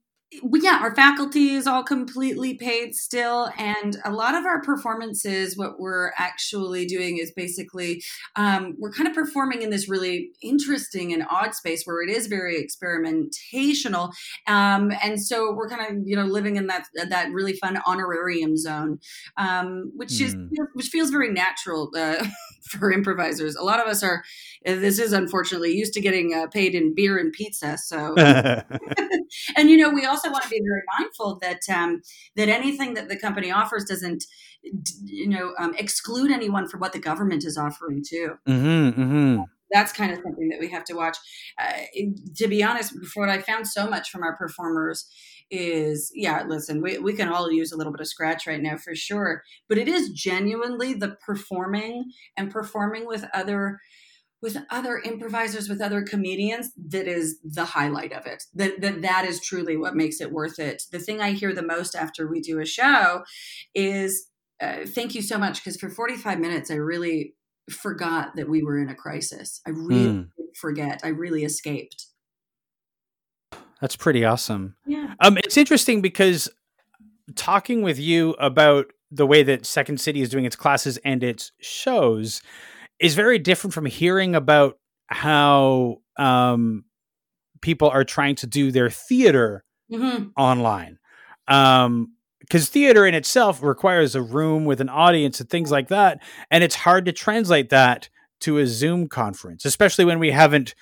[0.54, 3.50] yeah, our faculty is all completely paid still.
[3.58, 8.02] And a lot of our performances, what we're actually doing is basically
[8.36, 12.26] um, we're kind of performing in this really interesting and odd space where it is
[12.26, 14.12] very experimentational.
[14.46, 18.56] Um, and so we're kind of, you know, living in that that really fun honorarium
[18.56, 19.00] zone,
[19.36, 20.20] um, which mm.
[20.22, 20.48] is hmm.
[20.74, 22.24] which feels very natural uh,
[22.64, 23.56] for improvisers.
[23.56, 24.24] A lot of us are,
[24.64, 27.76] this is unfortunately used to getting uh, paid in beer and pizza.
[27.78, 28.14] So,
[29.56, 32.02] and you know, we also want to be very mindful that um,
[32.36, 34.24] that anything that the company offers doesn't,
[35.04, 38.34] you know, um, exclude anyone from what the government is offering too.
[38.48, 39.42] Mm-hmm, mm-hmm.
[39.70, 41.16] That's kind of something that we have to watch.
[41.58, 41.72] Uh,
[42.36, 45.08] to be honest, what I found so much from our performers
[45.50, 48.76] is yeah listen we, we can all use a little bit of scratch right now
[48.76, 53.78] for sure but it is genuinely the performing and performing with other
[54.44, 59.24] with other improvisers with other comedians that is the highlight of it that, that that
[59.24, 62.40] is truly what makes it worth it the thing i hear the most after we
[62.40, 63.24] do a show
[63.74, 64.28] is
[64.60, 67.34] uh, thank you so much because for 45 minutes i really
[67.70, 70.28] forgot that we were in a crisis i really mm.
[70.54, 72.06] forget i really escaped
[73.80, 74.76] that's pretty awesome.
[74.86, 75.12] Yeah.
[75.20, 76.48] Um, it's interesting because
[77.34, 81.52] talking with you about the way that Second City is doing its classes and its
[81.60, 82.40] shows
[83.04, 86.84] is very different from hearing about how um,
[87.60, 89.62] people are trying to do their theater
[89.92, 90.28] mm-hmm.
[90.38, 90.98] online.
[91.46, 96.22] Um, because theater in itself requires a room with an audience and things like that,
[96.50, 98.08] and it's hard to translate that
[98.40, 100.74] to a Zoom conference, especially when we haven't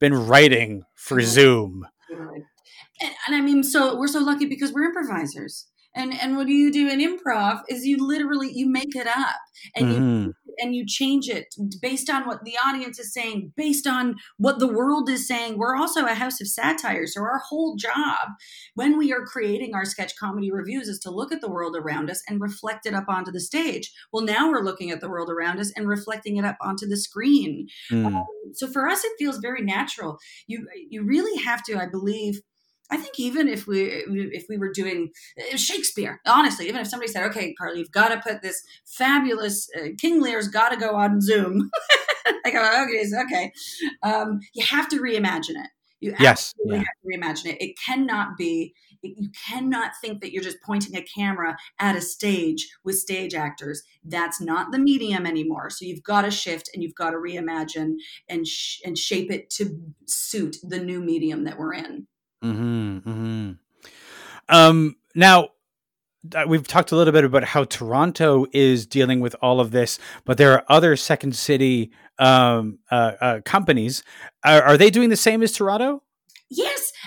[0.00, 1.20] been writing for.
[1.20, 1.86] Zoom.
[2.08, 5.66] And, and I mean, so we're so lucky because we're improvisers.
[5.94, 9.36] And and what do you do in improv is you literally you make it up
[9.74, 10.22] and mm-hmm.
[10.22, 14.58] you and you change it based on what the audience is saying, based on what
[14.58, 15.58] the world is saying.
[15.58, 18.28] We're also a house of satire, so our whole job
[18.74, 22.10] when we are creating our sketch comedy reviews is to look at the world around
[22.10, 23.92] us and reflect it up onto the stage.
[24.12, 26.96] Well, now we're looking at the world around us and reflecting it up onto the
[26.96, 27.68] screen.
[27.90, 28.06] Mm.
[28.06, 30.18] Um, so for us, it feels very natural.
[30.46, 32.40] You you really have to, I believe
[32.90, 35.10] I think even if we if we were doing
[35.54, 39.88] Shakespeare, honestly, even if somebody said, "Okay, Carly, you've got to put this fabulous uh,
[39.98, 41.70] King Lear's got to go on Zoom,"
[42.44, 43.52] I go, "Okay, okay,"
[44.02, 45.70] um, you have to reimagine it.
[46.00, 46.76] You yes, yeah.
[46.76, 47.62] have to reimagine it.
[47.62, 48.74] It cannot be.
[49.02, 53.82] You cannot think that you're just pointing a camera at a stage with stage actors.
[54.04, 55.70] That's not the medium anymore.
[55.70, 57.94] So you've got to shift and you've got to reimagine
[58.28, 62.08] and sh- and shape it to suit the new medium that we're in.
[62.42, 63.50] Mm-hmm, mm-hmm.
[64.48, 65.48] Um, now,
[66.34, 69.98] uh, we've talked a little bit about how Toronto is dealing with all of this,
[70.24, 74.02] but there are other second city um, uh, uh, companies.
[74.44, 76.02] Are, are, they doing the same as Toronto?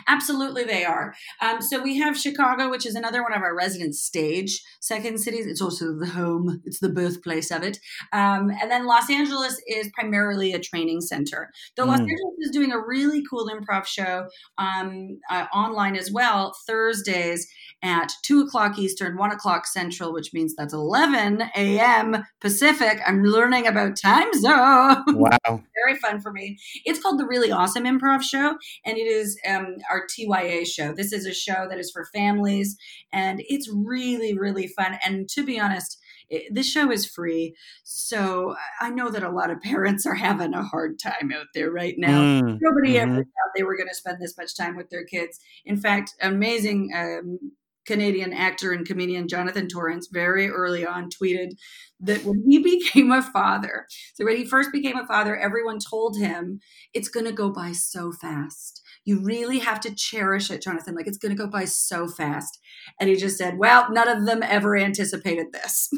[0.08, 1.14] Absolutely, they are.
[1.42, 5.46] Um, so we have Chicago, which is another one of our resident stage second cities.
[5.46, 7.80] It's also the home, it's the birthplace of it.
[8.12, 11.52] Um, and then Los Angeles is primarily a training center.
[11.76, 11.90] Though mm.
[11.90, 17.48] Los Angeles is doing a really cool improv show um, uh, online as well, Thursdays
[17.82, 22.24] at 2 o'clock Eastern, 1 o'clock Central, which means that's 11 a.m.
[22.42, 23.00] Pacific.
[23.06, 25.04] I'm learning about time zone.
[25.08, 25.64] Wow.
[25.86, 26.58] Very fun for me.
[26.86, 30.94] It's called The Really Awesome Improv Show, and it is um, our TYA show.
[30.94, 32.78] This is a show that is for families,
[33.12, 34.98] and it's really, really fun.
[35.06, 37.56] And to be honest, it, this show is free.
[37.84, 41.72] So I know that a lot of parents are having a hard time out there
[41.72, 42.22] right now.
[42.22, 43.12] Mm, Nobody mm-hmm.
[43.12, 45.40] ever thought they were going to spend this much time with their kids.
[45.66, 47.40] In fact, amazing um,
[47.86, 51.52] Canadian actor and comedian Jonathan Torrens very early on tweeted
[52.00, 56.18] that when he became a father, so when he first became a father, everyone told
[56.18, 56.60] him
[56.94, 58.82] it's going to go by so fast.
[59.06, 60.96] You really have to cherish it, Jonathan.
[60.96, 62.60] Like it's going to go by so fast.
[63.00, 65.90] And he just said, Well, none of them ever anticipated this.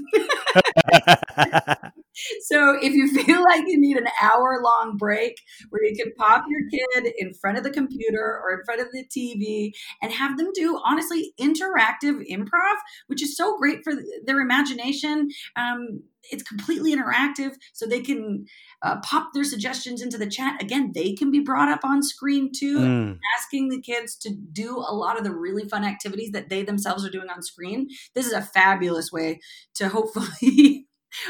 [2.41, 5.35] so if you feel like you need an hour long break
[5.69, 8.87] where you can pop your kid in front of the computer or in front of
[8.91, 12.75] the TV and have them do honestly interactive improv,
[13.07, 13.93] which is so great for
[14.25, 15.29] their imagination.
[15.55, 18.45] Um, it's completely interactive so they can
[18.81, 22.51] uh, pop their suggestions into the chat again they can be brought up on screen
[22.55, 23.17] too mm.
[23.37, 27.05] asking the kids to do a lot of the really fun activities that they themselves
[27.05, 29.39] are doing on screen this is a fabulous way
[29.73, 30.84] to hopefully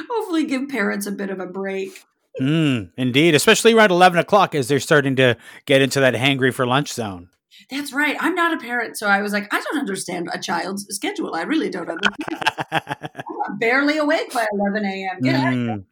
[0.09, 2.03] hopefully give parents a bit of a break
[2.39, 6.65] mm, indeed especially around 11 o'clock as they're starting to get into that hangry for
[6.65, 7.29] lunch zone
[7.71, 8.17] That's right.
[8.19, 11.33] I'm not a parent, so I was like, I don't understand a child's schedule.
[11.33, 12.43] I really don't understand.
[13.47, 15.21] I'm barely awake by 11 a.m.
[15.21, 15.85] Get mm.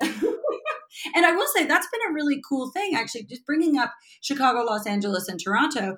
[1.14, 4.62] and I will say that's been a really cool thing, actually, just bringing up Chicago,
[4.62, 5.96] Los Angeles, and Toronto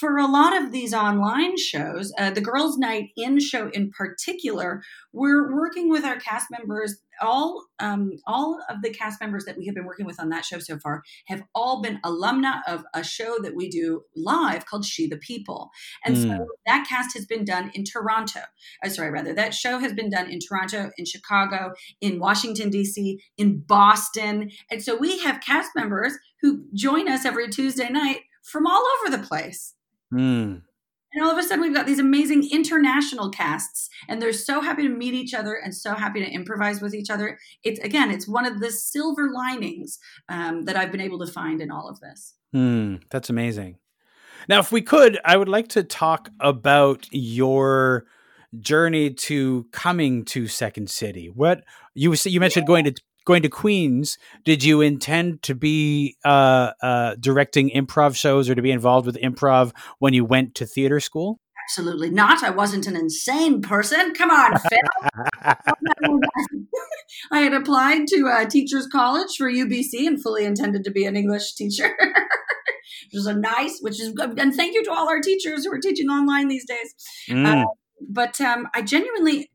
[0.00, 4.82] for a lot of these online shows, uh, the Girls' Night In show in particular,
[5.12, 6.96] we're working with our cast members.
[7.22, 10.44] All um, all of the cast members that we have been working with on that
[10.44, 14.84] show so far have all been alumna of a show that we do live called
[14.84, 15.70] She the People,
[16.04, 16.22] and mm.
[16.22, 16.42] so hmm.
[16.66, 18.40] that cast has been done in Toronto.
[18.84, 23.20] Uh, sorry, rather that show has been done in Toronto, in Chicago, in Washington D.C.,
[23.38, 28.66] in Boston, and so we have cast members who join us every Tuesday night from
[28.66, 29.74] all over the place.
[30.14, 30.62] Mm.
[31.14, 34.82] And all of a sudden, we've got these amazing international casts, and they're so happy
[34.82, 37.38] to meet each other and so happy to improvise with each other.
[37.62, 39.98] It's again, it's one of the silver linings
[40.28, 42.34] um, that I've been able to find in all of this.
[42.54, 43.78] Mm, that's amazing.
[44.48, 48.06] Now, if we could, I would like to talk about your
[48.58, 51.28] journey to coming to Second City.
[51.28, 56.72] What you you mentioned going to going to Queens, did you intend to be uh,
[56.82, 61.00] uh, directing improv shows or to be involved with improv when you went to theater
[61.00, 61.40] school?
[61.68, 62.42] Absolutely not.
[62.42, 64.12] I wasn't an insane person.
[64.12, 64.78] Come on, Phil.
[67.32, 71.16] I had applied to a teachers college for UBC and fully intended to be an
[71.16, 71.96] English teacher.
[73.04, 74.38] which is a nice, which is good.
[74.38, 76.94] And thank you to all our teachers who are teaching online these days.
[77.28, 77.62] Mm.
[77.62, 77.66] Uh,
[78.08, 79.50] but um, I genuinely,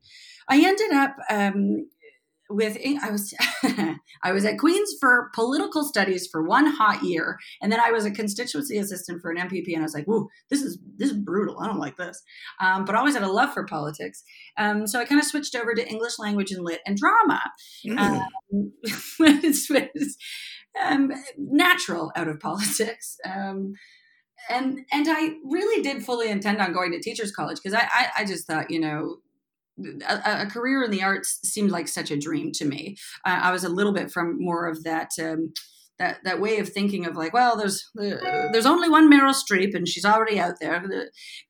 [0.48, 1.86] I ended up um,
[2.50, 3.34] with I was
[4.22, 8.04] I was at Queens for political studies for one hot year, and then I was
[8.04, 11.16] a constituency assistant for an MPP, and I was like, "Whoa, this is this is
[11.16, 11.60] brutal.
[11.60, 12.22] I don't like this."
[12.60, 14.22] Um, but I always had a love for politics,
[14.56, 17.40] um, so I kind of switched over to English language and lit and drama.
[17.86, 17.98] Mm.
[17.98, 20.16] Um, it's, it's
[20.82, 23.16] um, natural out of politics.
[23.24, 23.74] Um,
[24.48, 28.08] and and I really did fully intend on going to teachers college because I, I
[28.18, 29.16] I just thought you know
[30.08, 32.96] a, a, career in the arts seemed like such a dream to me.
[33.24, 35.10] Uh, I was a little bit from more of that.
[35.20, 35.52] Um,
[35.98, 39.74] that, that way of thinking of like, well, there's uh, there's only one Meryl Streep
[39.74, 40.82] and she's already out there.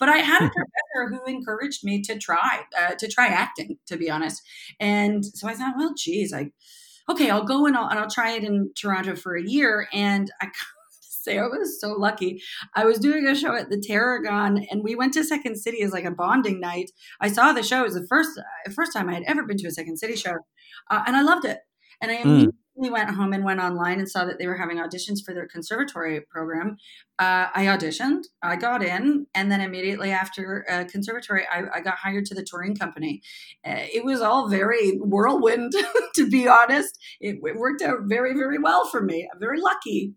[0.01, 3.97] But I had a professor who encouraged me to try uh, to try acting, to
[3.97, 4.43] be honest.
[4.81, 6.51] And so I thought, well, geez, I
[7.09, 9.87] okay, I'll go and I'll, and I'll try it in Toronto for a year.
[9.93, 10.49] And I
[11.23, 12.43] say I was so lucky.
[12.75, 15.93] I was doing a show at the Tarragon, and we went to Second City as
[15.93, 16.91] like a bonding night.
[17.21, 19.59] I saw the show; it was the first uh, first time I had ever been
[19.59, 20.37] to a Second City show,
[20.91, 21.59] uh, and I loved it.
[22.01, 22.29] And I hmm.
[22.29, 22.93] immediately mm.
[22.93, 26.23] went home and went online and saw that they were having auditions for their conservatory
[26.31, 26.79] program.
[27.19, 31.99] Uh, I auditioned, I got in, and then immediately after uh, conservatory, I, I, got
[31.99, 33.21] hired to the touring company.
[33.67, 35.75] Uh, it was all very whirlwind,
[36.15, 36.99] to be honest.
[37.21, 39.29] It, it worked out very, very well for me.
[39.31, 40.15] I'm very lucky.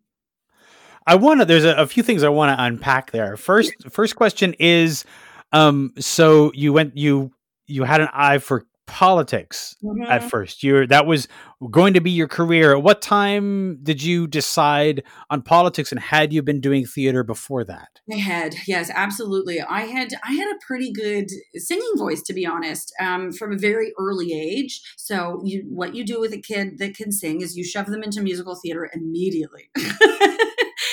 [1.05, 1.45] I want to.
[1.45, 3.37] There's a, a, few things I want to unpack there.
[3.37, 5.05] First, first question is,
[5.51, 7.31] um, so you went you
[7.67, 10.03] you had an eye for politics mm-hmm.
[10.03, 10.63] at first.
[10.63, 11.27] You that was
[11.71, 12.75] going to be your career.
[12.75, 17.63] At what time did you decide on politics, and had you been doing theater before
[17.65, 18.01] that?
[18.11, 19.61] I had, yes, absolutely.
[19.61, 23.57] I had I had a pretty good singing voice, to be honest, um, from a
[23.57, 24.81] very early age.
[24.97, 28.03] So, you, what you do with a kid that can sing is you shove them
[28.03, 29.69] into musical theater immediately.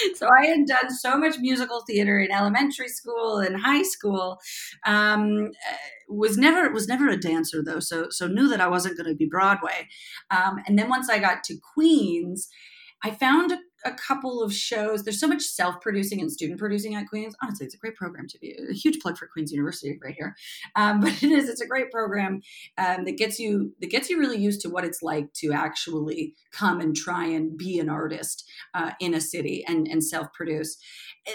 [0.14, 4.38] so I had done so much musical theater in elementary school and high school.
[4.86, 5.50] Um,
[6.08, 9.14] was never was never a dancer though, so so knew that I wasn't going to
[9.14, 9.88] be Broadway.
[10.30, 12.48] Um, and then once I got to Queens,
[13.02, 15.04] I found a a couple of shows.
[15.04, 17.34] There's so much self producing and student producing at Queens.
[17.42, 20.36] Honestly, it's a great program to be a huge plug for Queens University right here.
[20.76, 22.40] Um, but it is, it's a great program
[22.78, 26.34] um, that gets you that gets you really used to what it's like to actually
[26.52, 30.76] come and try and be an artist uh, in a city and, and self produce.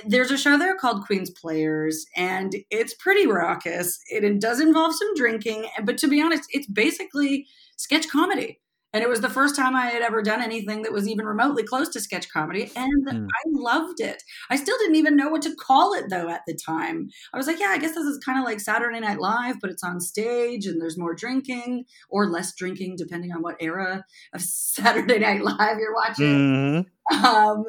[0.06, 4.00] There's a show there called Queens Players, and it's pretty raucous.
[4.12, 8.60] It, it does involve some drinking, but to be honest, it's basically sketch comedy
[8.96, 11.64] and it was the first time I had ever done anything that was even remotely
[11.64, 12.72] close to sketch comedy.
[12.78, 13.28] And mm.
[13.28, 14.24] I loved it.
[14.50, 17.10] I still didn't even know what to call it though at the time.
[17.34, 19.70] I was like, yeah, I guess this is kind of like Saturday Night Live, but
[19.70, 24.42] it's on stage and there's more drinking or less drinking, depending on what era of
[24.42, 26.86] Saturday Night Live you're watching.
[27.12, 27.22] Mm.
[27.22, 27.66] Um,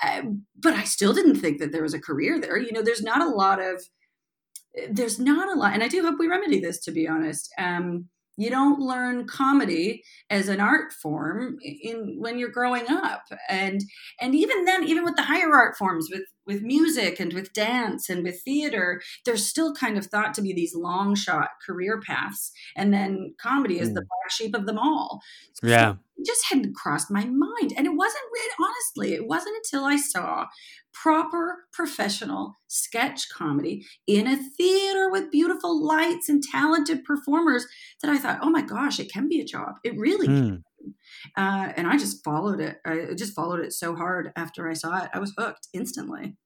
[0.00, 0.22] eh,
[0.56, 2.56] but I still didn't think that there was a career there.
[2.56, 3.82] You know, there's not a lot of,
[4.88, 7.52] there's not a lot, and I do hope we remedy this to be honest.
[7.58, 13.24] Um, you don't learn comedy as an art form in when you're growing up.
[13.50, 13.82] And
[14.20, 18.08] and even then even with the higher art forms with with music and with dance
[18.08, 22.50] and with theater, they're still kind of thought to be these long shot career paths.
[22.74, 23.94] And then comedy is mm.
[23.94, 25.20] the black sheep of them all.
[25.62, 25.92] Yeah.
[25.92, 27.74] So it just hadn't crossed my mind.
[27.76, 30.46] And it wasn't really, honestly, it wasn't until I saw
[30.92, 37.66] proper professional sketch comedy in a theater with beautiful lights and talented performers
[38.02, 39.74] that I thought, oh my gosh, it can be a job.
[39.84, 40.62] It really mm.
[41.36, 42.78] Uh, and I just followed it.
[42.84, 45.10] I just followed it so hard after I saw it.
[45.12, 46.36] I was hooked instantly.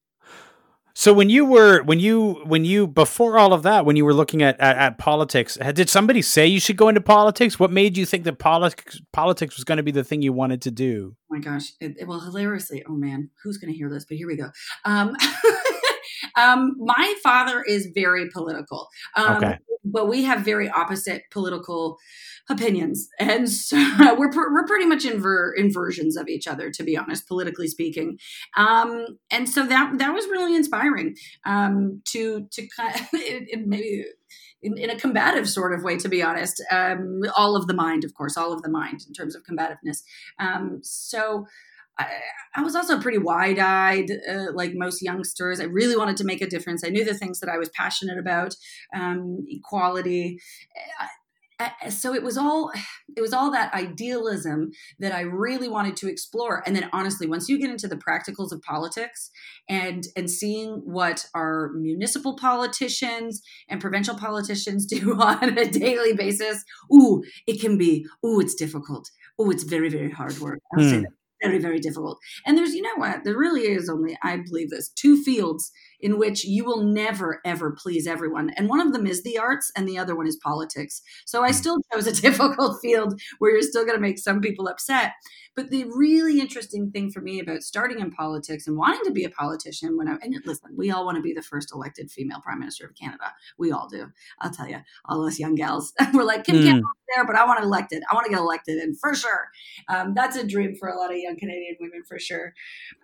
[0.94, 4.12] So when you were when you when you before all of that when you were
[4.12, 7.96] looking at, at, at politics did somebody say you should go into politics what made
[7.96, 11.16] you think that politics politics was going to be the thing you wanted to do
[11.16, 14.18] oh my gosh it, it, well hilariously oh man who's going to hear this but
[14.18, 14.50] here we go
[14.84, 15.16] um,
[16.36, 19.58] um, my father is very political um, okay.
[19.84, 21.98] but we have very opposite political
[22.48, 23.76] opinions, and so
[24.18, 28.18] we're we're pretty much inver- inversions of each other, to be honest, politically speaking.
[28.56, 33.66] Um, and so that that was really inspiring um, to to kind of, it, it
[33.66, 34.04] maybe.
[34.64, 36.62] In, in, a combative sort of way, to be honest.
[36.70, 40.04] Um, all of the mind, of course, all of the mind in terms of combativeness.
[40.38, 41.46] Um, so
[41.98, 42.06] I,
[42.54, 45.60] I, was also pretty wide eyed, uh, like most youngsters.
[45.60, 46.82] I really wanted to make a difference.
[46.84, 48.54] I knew the things that I was passionate about
[48.94, 50.38] um, equality
[51.90, 52.72] so it was all
[53.16, 57.48] it was all that idealism that i really wanted to explore and then honestly once
[57.48, 59.30] you get into the practicals of politics
[59.68, 66.64] and and seeing what our municipal politicians and provincial politicians do on a daily basis
[66.92, 70.96] ooh it can be ooh it's difficult oh it's very very hard work i'll say
[70.96, 71.02] hmm.
[71.02, 71.12] that
[71.42, 74.90] very very difficult and there's you know what there really is only i believe this
[74.90, 75.70] two fields
[76.00, 79.70] in which you will never ever please everyone and one of them is the arts
[79.76, 81.54] and the other one is politics so i hmm.
[81.54, 85.12] still chose a difficult field where you're still going to make some people upset
[85.54, 89.24] but the really interesting thing for me about starting in politics and wanting to be
[89.24, 92.40] a politician when I and listen, we all want to be the first elected female
[92.40, 93.32] prime minister of Canada.
[93.58, 94.06] We all do.
[94.40, 96.82] I'll tell you, all us young gals, we're like Kim mm.
[97.14, 98.02] there, but I want to elected.
[98.10, 99.48] I want to get elected, and for sure,
[99.88, 102.52] um, that's a dream for a lot of young Canadian women for sure.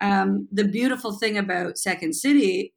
[0.01, 2.73] Um, the beautiful thing about Second City,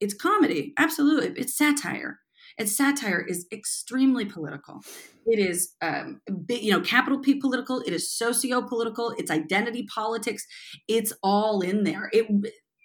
[0.00, 1.40] it's comedy, absolutely.
[1.40, 2.20] It's satire
[2.58, 4.82] and satire is extremely political.
[5.26, 7.80] It is, um, you know, capital P political.
[7.80, 9.14] It is socio-political.
[9.18, 10.44] It's identity politics.
[10.88, 12.10] It's all in there.
[12.12, 12.26] It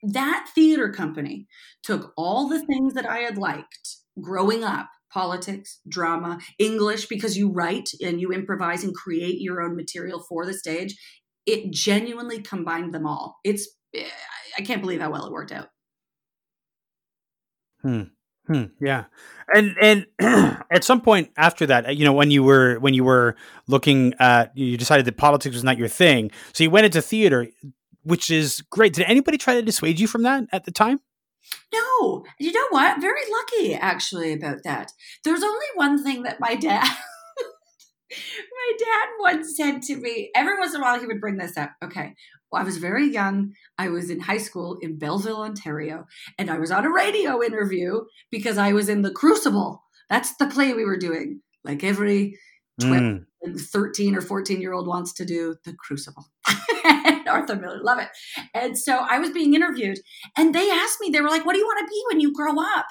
[0.04, 1.48] that theater company
[1.84, 7.50] took all the things that I had liked growing up politics, drama, English, because you
[7.50, 10.96] write and you improvise and create your own material for the stage.
[11.48, 13.40] It genuinely combined them all.
[13.44, 15.70] It's, I can't believe how well it worked out.
[17.82, 18.04] Hmm.
[18.48, 19.06] Hmm, yeah,
[19.54, 20.06] and and
[20.72, 23.36] at some point after that, you know, when you were when you were
[23.68, 27.48] looking at, you decided that politics was not your thing, so you went into theater,
[28.04, 28.94] which is great.
[28.94, 31.02] Did anybody try to dissuade you from that at the time?
[31.74, 33.02] No, you know what?
[33.02, 34.94] Very lucky actually about that.
[35.26, 36.88] There's only one thing that my dad.
[38.12, 41.58] my dad once said to me, every once in a while he would bring this
[41.58, 41.72] up.
[41.84, 42.14] Okay,
[42.52, 43.54] well, I was very young.
[43.78, 46.06] I was in high school in Belleville, Ontario,
[46.38, 48.02] and I was on a radio interview
[48.32, 49.84] because I was in The Crucible.
[50.10, 51.42] That's the play we were doing.
[51.64, 52.38] Like every
[52.80, 53.26] 12, mm.
[53.60, 56.26] 13 or 14 year old wants to do The Crucible.
[57.28, 58.08] Arthur Miller, love it.
[58.54, 60.00] And so I was being interviewed,
[60.38, 62.34] and they asked me, they were like, What do you want to be when you
[62.34, 62.86] grow up?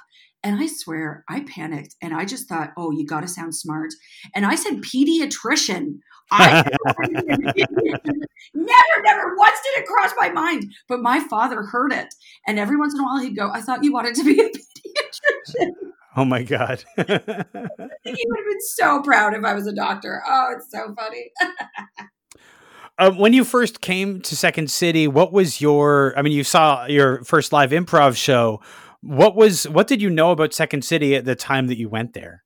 [0.47, 3.93] And I swear I panicked and I just thought, oh, you got to sound smart.
[4.33, 5.99] And I said pediatrician.
[6.31, 6.63] I
[8.55, 10.73] never, never once did it cross my mind.
[10.89, 12.15] But my father heard it.
[12.47, 14.45] And every once in a while he'd go, I thought you wanted to be a
[14.49, 15.71] pediatrician.
[16.17, 16.85] Oh my God.
[16.97, 17.27] he would have
[18.07, 20.23] been so proud if I was a doctor.
[20.25, 21.33] Oh, it's so funny.
[22.99, 26.15] Uh, when you first came to Second City, what was your?
[26.17, 28.63] I mean, you saw your first live improv show.
[29.07, 32.13] What was what did you know about Second City at the time that you went
[32.13, 32.43] there?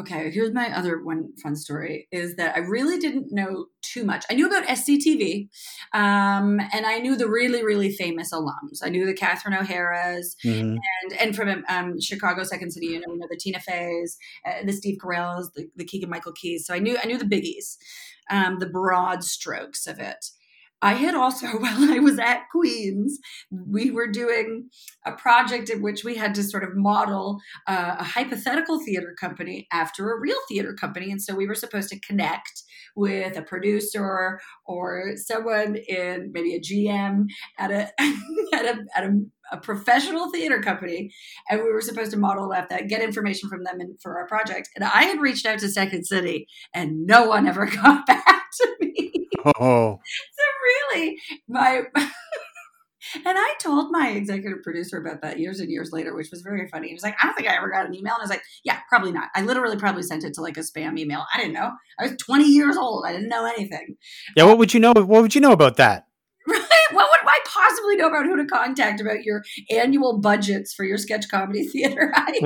[0.00, 4.24] Okay, here's my other one fun story is that I really didn't know too much.
[4.30, 5.48] I knew about SCTV,
[5.92, 8.78] um, and I knew the really, really famous alums.
[8.82, 10.76] I knew the Catherine O'Hara's, mm-hmm.
[10.76, 14.64] and and from um, Chicago Second City, you know, you know the Tina Fey's, uh,
[14.64, 16.64] the Steve Carell's, the, the Keegan Michael Keys.
[16.64, 17.76] So I knew I knew the biggies,
[18.30, 20.30] um, the broad strokes of it.
[20.80, 23.18] I had also, while I was at Queen's,
[23.50, 24.70] we were doing
[25.04, 29.66] a project in which we had to sort of model uh, a hypothetical theater company
[29.72, 31.10] after a real theater company.
[31.10, 32.62] And so we were supposed to connect
[32.94, 37.26] with a producer or someone in maybe a GM
[37.58, 37.92] at a,
[38.54, 39.20] at a, at a,
[39.52, 41.10] a professional theater company.
[41.48, 44.68] And we were supposed to model after that, get information from them for our project.
[44.76, 48.76] And I had reached out to Second City and no one ever got back to
[48.80, 49.28] me.
[49.60, 50.00] Oh.
[50.92, 51.18] Really,
[51.48, 51.82] my
[53.14, 56.68] And I told my executive producer about that years and years later, which was very
[56.68, 56.88] funny.
[56.88, 58.14] He was like, I don't think I ever got an email.
[58.14, 59.28] And I was like, yeah, probably not.
[59.34, 61.24] I literally probably sent it to like a spam email.
[61.32, 61.70] I didn't know.
[61.98, 63.04] I was 20 years old.
[63.06, 63.96] I didn't know anything.
[64.36, 64.92] Yeah, what would you know?
[64.92, 66.06] What would you know about that?
[66.46, 66.62] Right?
[66.90, 70.98] What would I possibly know about who to contact about your annual budgets for your
[70.98, 72.12] sketch comedy theater?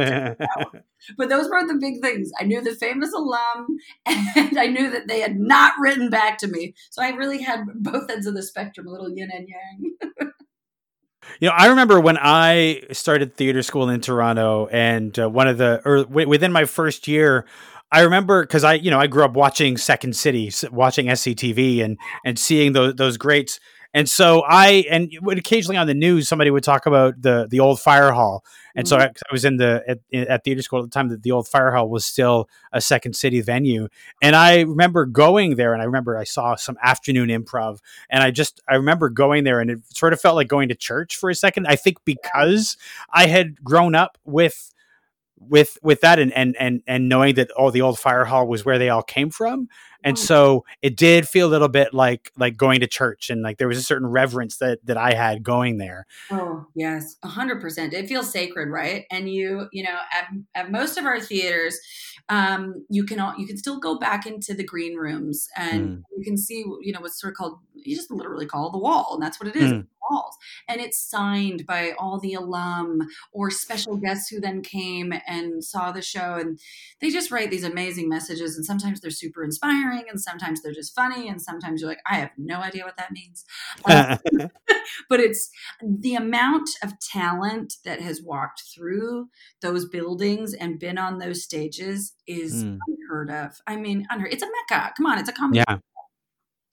[1.16, 2.30] but those were the big things.
[2.40, 3.66] I knew the famous alum,
[4.06, 6.74] and I knew that they had not written back to me.
[6.90, 10.30] So I really had both ends of the spectrum, a little yin and yang.
[11.40, 15.58] You know, I remember when I started theater school in Toronto, and uh, one of
[15.58, 17.46] the or w- within my first year,
[17.90, 21.98] I remember because I, you know, I grew up watching Second City, watching SCTV, and
[22.24, 23.60] and seeing those those greats.
[23.94, 27.80] And so I, and occasionally on the news, somebody would talk about the the old
[27.80, 28.44] fire hall.
[28.74, 28.90] And mm-hmm.
[28.90, 31.30] so I, I, was in the at, at, theater school at the time that the
[31.30, 33.88] old fire hall was still a second city venue.
[34.22, 38.30] And I remember going there, and I remember I saw some afternoon improv, and I
[38.30, 41.28] just I remember going there, and it sort of felt like going to church for
[41.28, 41.66] a second.
[41.66, 42.78] I think because
[43.12, 44.72] I had grown up with
[45.48, 48.64] with with that and and and and knowing that oh the old fire hall was
[48.64, 49.68] where they all came from
[50.04, 53.58] and so it did feel a little bit like like going to church and like
[53.58, 58.08] there was a certain reverence that that i had going there oh yes 100% it
[58.08, 61.78] feels sacred right and you you know at, at most of our theaters
[62.28, 66.02] um, you can all, you can still go back into the green rooms and mm.
[66.16, 69.10] you can see you know what's sort of called you just literally call the wall
[69.14, 69.86] and that's what it is mm.
[70.12, 70.36] Walls
[70.68, 73.00] and it's signed by all the alum
[73.32, 76.60] or special guests who then came and saw the show and
[77.00, 80.94] they just write these amazing messages and sometimes they're super inspiring and sometimes they're just
[80.94, 83.44] funny and sometimes you're like i have no idea what that means
[83.84, 84.18] um,
[85.08, 85.50] but it's
[85.82, 89.28] the amount of talent that has walked through
[89.60, 92.78] those buildings and been on those stages is mm.
[92.86, 93.60] unheard of.
[93.66, 94.32] I mean, unheard.
[94.32, 94.92] It's a mecca.
[94.96, 95.62] Come on, it's a comedy.
[95.68, 95.78] Yeah.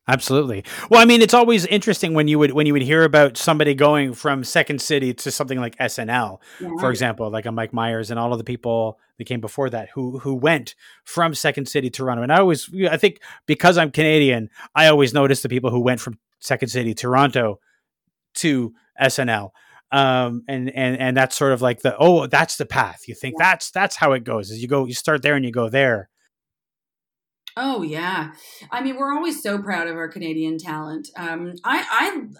[0.09, 0.63] Absolutely.
[0.89, 3.75] Well, I mean, it's always interesting when you would when you would hear about somebody
[3.75, 6.69] going from Second City to something like SNL, yeah.
[6.79, 9.89] for example, like a Mike Myers and all of the people that came before that
[9.93, 12.23] who who went from Second City to Toronto.
[12.23, 15.99] And I always, I think, because I'm Canadian, I always notice the people who went
[16.01, 17.59] from Second City Toronto
[18.35, 19.51] to SNL.
[19.91, 23.07] Um, and and and that's sort of like the oh, that's the path.
[23.07, 23.51] You think yeah.
[23.51, 24.49] that's that's how it goes.
[24.49, 26.09] Is you go, you start there and you go there.
[27.57, 28.31] Oh yeah,
[28.71, 31.09] I mean we're always so proud of our Canadian talent.
[31.15, 31.85] Um, I,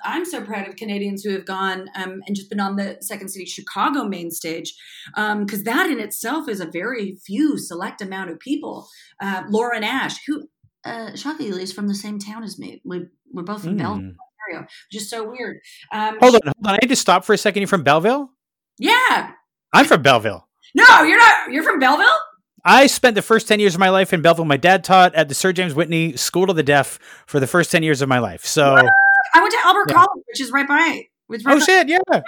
[0.04, 2.98] I I'm so proud of Canadians who have gone um, and just been on the
[3.02, 4.74] Second City Chicago main stage,
[5.16, 8.88] because um, that in itself is a very few select amount of people.
[9.20, 10.48] Uh, Lauren Ash, who
[10.86, 12.82] uh, shockingly is from the same town as me.
[12.86, 13.80] We, we're both from mm.
[13.80, 14.16] Belleville.
[14.52, 14.68] Ontario.
[14.92, 15.58] Just so weird.
[15.92, 16.74] Um, hold on, hold on.
[16.74, 17.62] I need to stop for a second.
[17.62, 18.30] You're from Belleville?
[18.78, 19.32] Yeah.
[19.74, 20.48] I'm from Belleville.
[20.76, 21.52] No, you're not.
[21.52, 22.18] You're from Belleville?
[22.66, 24.46] I spent the first 10 years of my life in Belleville.
[24.46, 27.72] My dad taught at the Sir James Whitney School of the Deaf for the first
[27.72, 28.46] 10 years of my life.
[28.46, 28.86] So what?
[29.34, 29.96] I went to Albert yeah.
[29.96, 31.04] College, which is right by.
[31.28, 31.66] Which right oh, by.
[31.66, 31.88] shit.
[31.88, 32.00] Yeah.
[32.12, 32.24] Yes,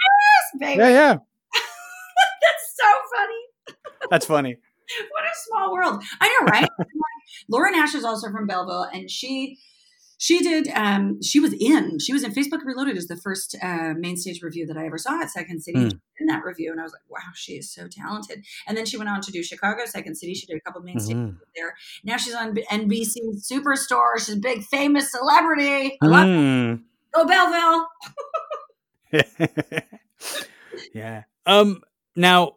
[0.58, 0.78] baby.
[0.78, 1.12] Yeah, yeah.
[2.42, 3.78] That's so funny.
[4.10, 4.56] That's funny.
[5.10, 6.02] what a small world.
[6.20, 6.68] I know, right?
[7.48, 9.58] Lauren Ash is also from Belleville, and she
[10.22, 13.92] she did um, she was in she was in facebook reloaded as the first uh,
[13.98, 15.78] main stage revue that i ever saw at second city.
[15.78, 16.00] Mm.
[16.20, 18.44] in that revue and i was like wow she is so talented.
[18.68, 20.34] And then she went on to do chicago second city.
[20.34, 21.04] She did a couple main mm-hmm.
[21.04, 21.74] stages there.
[22.04, 23.16] Now she's on nbc
[23.52, 24.18] superstore.
[24.18, 25.98] She's a big famous celebrity.
[26.00, 26.82] I love mm.
[27.12, 27.86] go belleville.
[30.94, 31.22] Yeah.
[31.46, 31.82] Um
[32.14, 32.56] now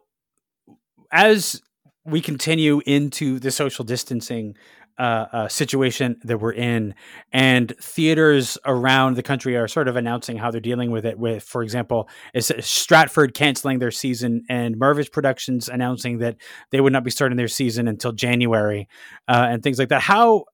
[1.10, 1.62] as
[2.04, 4.56] we continue into the social distancing
[4.98, 6.94] uh, uh, situation that we're in,
[7.32, 11.18] and theaters around the country are sort of announcing how they're dealing with it.
[11.18, 16.36] With, for example, is Stratford canceling their season, and Mirvish Productions announcing that
[16.70, 18.88] they would not be starting their season until January,
[19.28, 20.02] uh, and things like that.
[20.02, 20.44] How,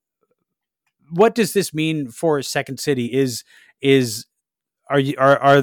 [1.10, 3.06] what does this mean for Second City?
[3.06, 3.44] Is
[3.80, 4.26] is
[4.88, 5.62] are you are are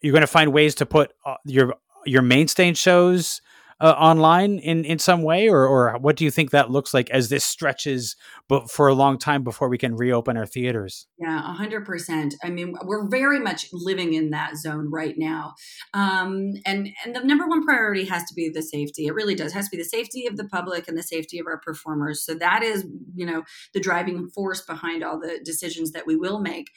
[0.00, 1.74] you going to find ways to put uh, your
[2.06, 3.40] your main stage shows?
[3.82, 7.10] Uh, online in in some way, or or what do you think that looks like
[7.10, 8.14] as this stretches,
[8.48, 11.08] but for a long time before we can reopen our theaters?
[11.18, 12.36] Yeah, hundred percent.
[12.44, 15.54] I mean, we're very much living in that zone right now,
[15.94, 19.06] um, and and the number one priority has to be the safety.
[19.06, 21.40] It really does it has to be the safety of the public and the safety
[21.40, 22.24] of our performers.
[22.24, 23.42] So that is you know
[23.74, 26.68] the driving force behind all the decisions that we will make.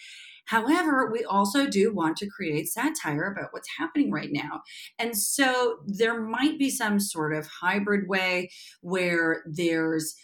[0.45, 4.61] However, we also do want to create satire about what's happening right now.
[4.99, 8.49] And so there might be some sort of hybrid way
[8.81, 10.15] where there's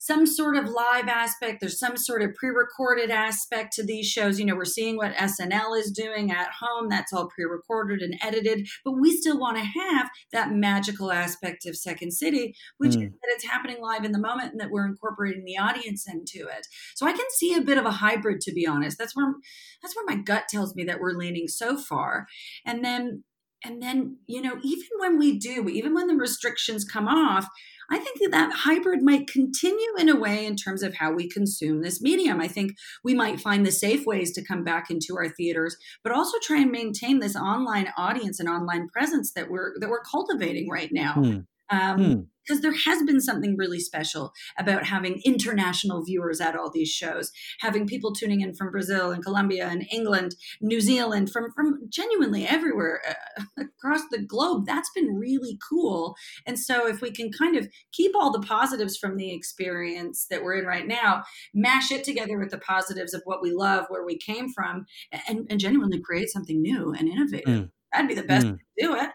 [0.00, 1.60] some sort of live aspect.
[1.60, 4.40] There's some sort of pre-recorded aspect to these shows.
[4.40, 6.88] You know, we're seeing what SNL is doing at home.
[6.88, 11.76] That's all pre-recorded and edited, but we still want to have that magical aspect of
[11.76, 13.04] Second City, which mm.
[13.04, 16.48] is that it's happening live in the moment and that we're incorporating the audience into
[16.48, 16.66] it.
[16.94, 18.98] So I can see a bit of a hybrid, to be honest.
[18.98, 19.34] That's where
[19.82, 22.26] that's where my gut tells me that we're leaning so far.
[22.64, 23.24] And then
[23.64, 27.46] and then you know even when we do even when the restrictions come off
[27.90, 31.28] I think that that hybrid might continue in a way in terms of how we
[31.28, 32.40] consume this medium.
[32.40, 36.12] I think we might find the safe ways to come back into our theaters, but
[36.12, 40.70] also try and maintain this online audience and online presence that we're that we're cultivating
[40.70, 41.14] right now.
[41.14, 41.38] Hmm.
[41.70, 42.20] Um, hmm
[42.50, 47.30] because there has been something really special about having international viewers at all these shows,
[47.60, 52.44] having people tuning in from Brazil and Colombia and England, New Zealand, from from genuinely
[52.44, 54.66] everywhere uh, across the globe.
[54.66, 56.16] That's been really cool.
[56.44, 60.42] And so if we can kind of keep all the positives from the experience that
[60.42, 61.22] we're in right now,
[61.54, 64.86] mash it together with the positives of what we love, where we came from,
[65.28, 67.46] and, and genuinely create something new and innovative.
[67.46, 67.70] Mm.
[67.92, 68.58] That'd be the best mm.
[68.58, 69.10] to do it.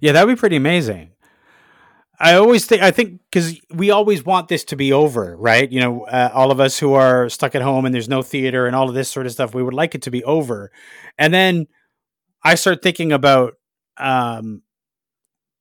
[0.00, 1.12] Yeah, that'd be pretty amazing.
[2.22, 5.70] I always think I think because we always want this to be over, right?
[5.70, 8.68] You know, uh, all of us who are stuck at home and there's no theater
[8.68, 10.70] and all of this sort of stuff, we would like it to be over.
[11.18, 11.66] And then
[12.44, 13.54] I start thinking about
[13.96, 14.62] um,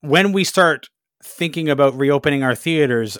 [0.01, 0.87] when we start
[1.23, 3.17] thinking about reopening our theaters.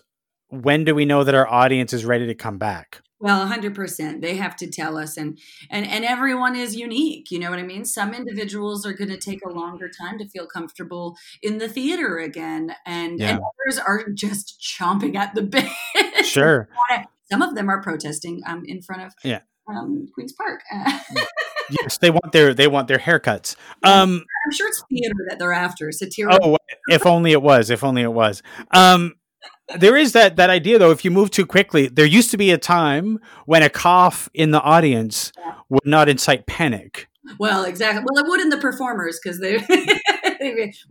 [0.50, 3.02] When do we know that our audience is ready to come back?
[3.22, 4.22] Well, 100%.
[4.22, 5.38] They have to tell us and
[5.70, 7.86] and and everyone is unique, you know what I mean?
[7.86, 12.18] Some individuals are going to take a longer time to feel comfortable in the theater
[12.18, 13.30] again and, yeah.
[13.30, 15.70] and others are just chomping at the bit.
[16.26, 16.68] Sure.
[17.32, 19.40] Some of them are protesting um, in front of yeah.
[19.70, 20.62] um, Queen's Park.
[21.70, 23.56] yes, they want their they want their haircuts.
[23.84, 25.92] Um, I'm sure it's theater that they're after.
[25.94, 26.56] Satirical.
[26.56, 26.58] Oh,
[26.90, 27.70] if only it was.
[27.70, 28.44] If only it was.
[28.72, 29.16] Um,
[29.78, 32.52] there is that that idea though if you move too quickly there used to be
[32.52, 35.32] a time when a cough in the audience
[35.70, 37.08] would not incite panic.
[37.40, 38.04] Well exactly.
[38.06, 39.58] Well it would in the performers because they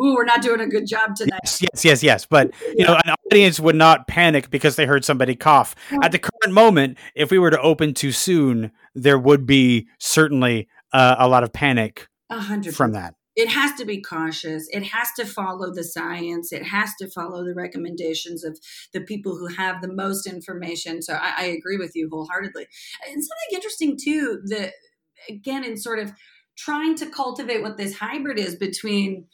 [0.01, 1.41] ooh we're not doing a good job tonight.
[1.45, 2.26] Yes yes yes, yes.
[2.26, 5.74] but you know an audience would not panic because they heard somebody cough.
[6.03, 10.68] At the current moment if we were to open too soon there would be certainly
[10.93, 12.74] uh, a lot of panic 100%.
[12.74, 14.66] from that it has to be cautious.
[14.70, 16.53] It has to follow the science.
[16.53, 18.59] It has to follow the recommendations of
[18.93, 21.01] the people who have the most information.
[21.01, 22.66] So I, I agree with you wholeheartedly.
[23.07, 24.72] And something interesting too, that
[25.28, 26.12] again, in sort of
[26.57, 29.26] trying to cultivate what this hybrid is between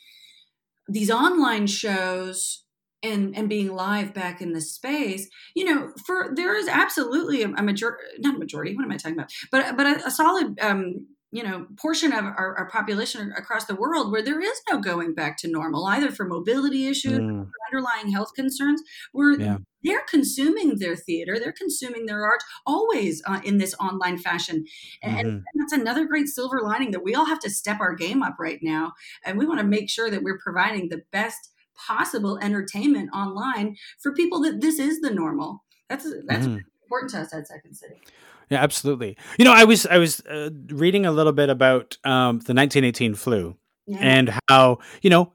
[0.88, 2.64] these online shows
[3.02, 7.48] and and being live back in the space you know for there is absolutely a,
[7.48, 10.58] a majority not a majority what am i talking about but but a, a solid
[10.60, 14.78] um you know portion of our, our, population across the world where there is no
[14.78, 17.40] going back to normal either for mobility issues mm.
[17.40, 18.80] or underlying health concerns
[19.12, 19.58] where yeah.
[19.82, 24.64] they're consuming their theater they're consuming their art always uh, in this online fashion
[25.02, 25.28] and, mm-hmm.
[25.28, 28.36] and, that's another great silver lining that we all have to step our game up
[28.38, 28.92] right now
[29.24, 34.12] and we want to make sure that we're providing the best possible entertainment online for
[34.12, 36.60] people that this is the normal that's that's mm.
[36.84, 38.00] important to us at second city
[38.48, 39.16] yeah, absolutely.
[39.38, 43.14] You know, I was I was uh, reading a little bit about um, the 1918
[43.14, 43.98] flu yeah.
[44.00, 45.32] and how you know,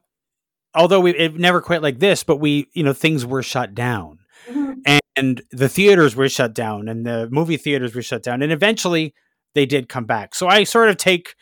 [0.74, 4.20] although we it never quite like this, but we you know things were shut down,
[4.48, 4.80] mm-hmm.
[4.86, 8.50] and, and the theaters were shut down, and the movie theaters were shut down, and
[8.50, 9.14] eventually
[9.54, 10.34] they did come back.
[10.34, 11.34] So I sort of take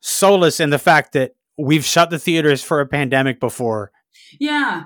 [0.00, 3.90] solace in the fact that we've shut the theaters for a pandemic before,
[4.38, 4.84] yeah,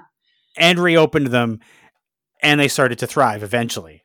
[0.57, 1.59] and reopened them,
[2.41, 4.05] and they started to thrive eventually.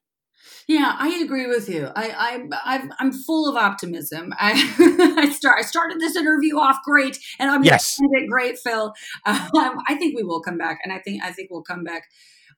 [0.68, 1.90] Yeah, I agree with you.
[1.96, 4.34] I, I, i am full of optimism.
[4.40, 8.60] I, I start, I started this interview off great, and I'm yes, end it great,
[8.60, 8.94] Phil.
[9.26, 12.04] Um, I think we will come back, and I think, I think we'll come back.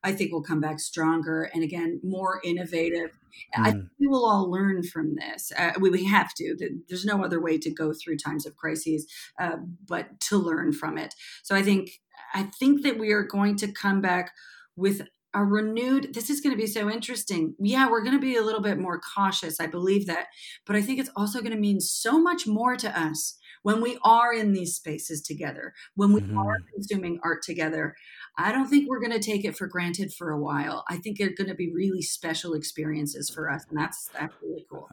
[0.03, 3.11] I think we'll come back stronger and again more innovative.
[3.57, 3.65] Mm.
[3.65, 5.51] I think we will all learn from this.
[5.57, 6.55] Uh, we, we have to.
[6.87, 9.07] There's no other way to go through times of crises
[9.39, 9.57] uh,
[9.87, 11.13] but to learn from it.
[11.43, 11.99] So I think
[12.33, 14.31] I think that we are going to come back
[14.75, 15.01] with
[15.33, 17.55] a renewed this is going to be so interesting.
[17.59, 20.27] Yeah we're going to be a little bit more cautious i believe that
[20.65, 23.97] but i think it's also going to mean so much more to us when we
[24.03, 26.37] are in these spaces together when we mm-hmm.
[26.37, 27.95] are consuming art together.
[28.37, 30.85] I don't think we're going to take it for granted for a while.
[30.89, 34.65] I think they're going to be really special experiences for us and that's that's really
[34.71, 34.89] cool.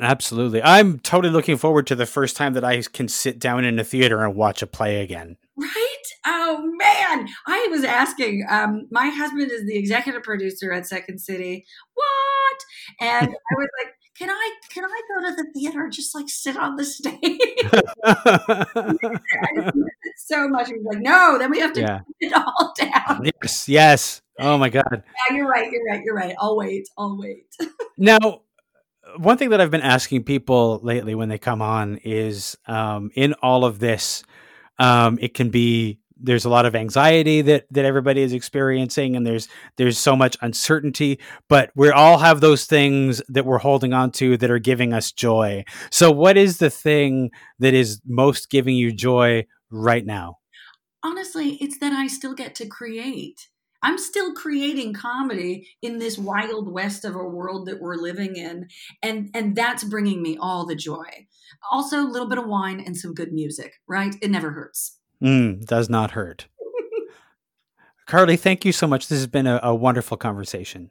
[0.00, 0.62] Absolutely.
[0.62, 3.84] I'm totally looking forward to the first time that i can sit down in a
[3.84, 5.36] theater and watch a play again.
[5.56, 5.89] Right
[6.26, 8.46] Oh man, I was asking.
[8.48, 11.66] Um, my husband is the executive producer at Second City.
[11.94, 12.58] What?
[13.00, 16.28] And I was like, can I can I go to the theater and just like
[16.28, 17.18] sit on the stage?
[20.16, 20.68] so much.
[20.68, 22.00] He was like, no, then we have to yeah.
[22.20, 23.30] it all down.
[23.42, 24.22] Yes, yes.
[24.38, 24.84] Oh my god.
[24.92, 25.70] Yeah, you're right.
[25.70, 26.02] You're right.
[26.04, 26.34] You're right.
[26.38, 26.88] I'll wait.
[26.96, 27.46] I'll wait.
[27.98, 28.42] now,
[29.16, 33.34] one thing that I've been asking people lately when they come on is um, in
[33.34, 34.24] all of this,
[34.80, 39.26] um, it can be there's a lot of anxiety that that everybody is experiencing and
[39.26, 41.18] there's there's so much uncertainty
[41.48, 45.12] but we all have those things that we're holding on to that are giving us
[45.12, 45.64] joy.
[45.90, 50.38] So what is the thing that is most giving you joy right now?
[51.02, 53.48] Honestly it's that i still get to create
[53.82, 58.68] I'm still creating comedy in this wild west of a world that we're living in
[59.02, 61.26] and and that's bringing me all the joy.
[61.70, 64.14] Also a little bit of wine and some good music, right?
[64.22, 64.98] It never hurts.
[65.22, 66.46] Mm, does not hurt.
[68.06, 69.08] Carly, thank you so much.
[69.08, 70.90] This has been a, a wonderful conversation.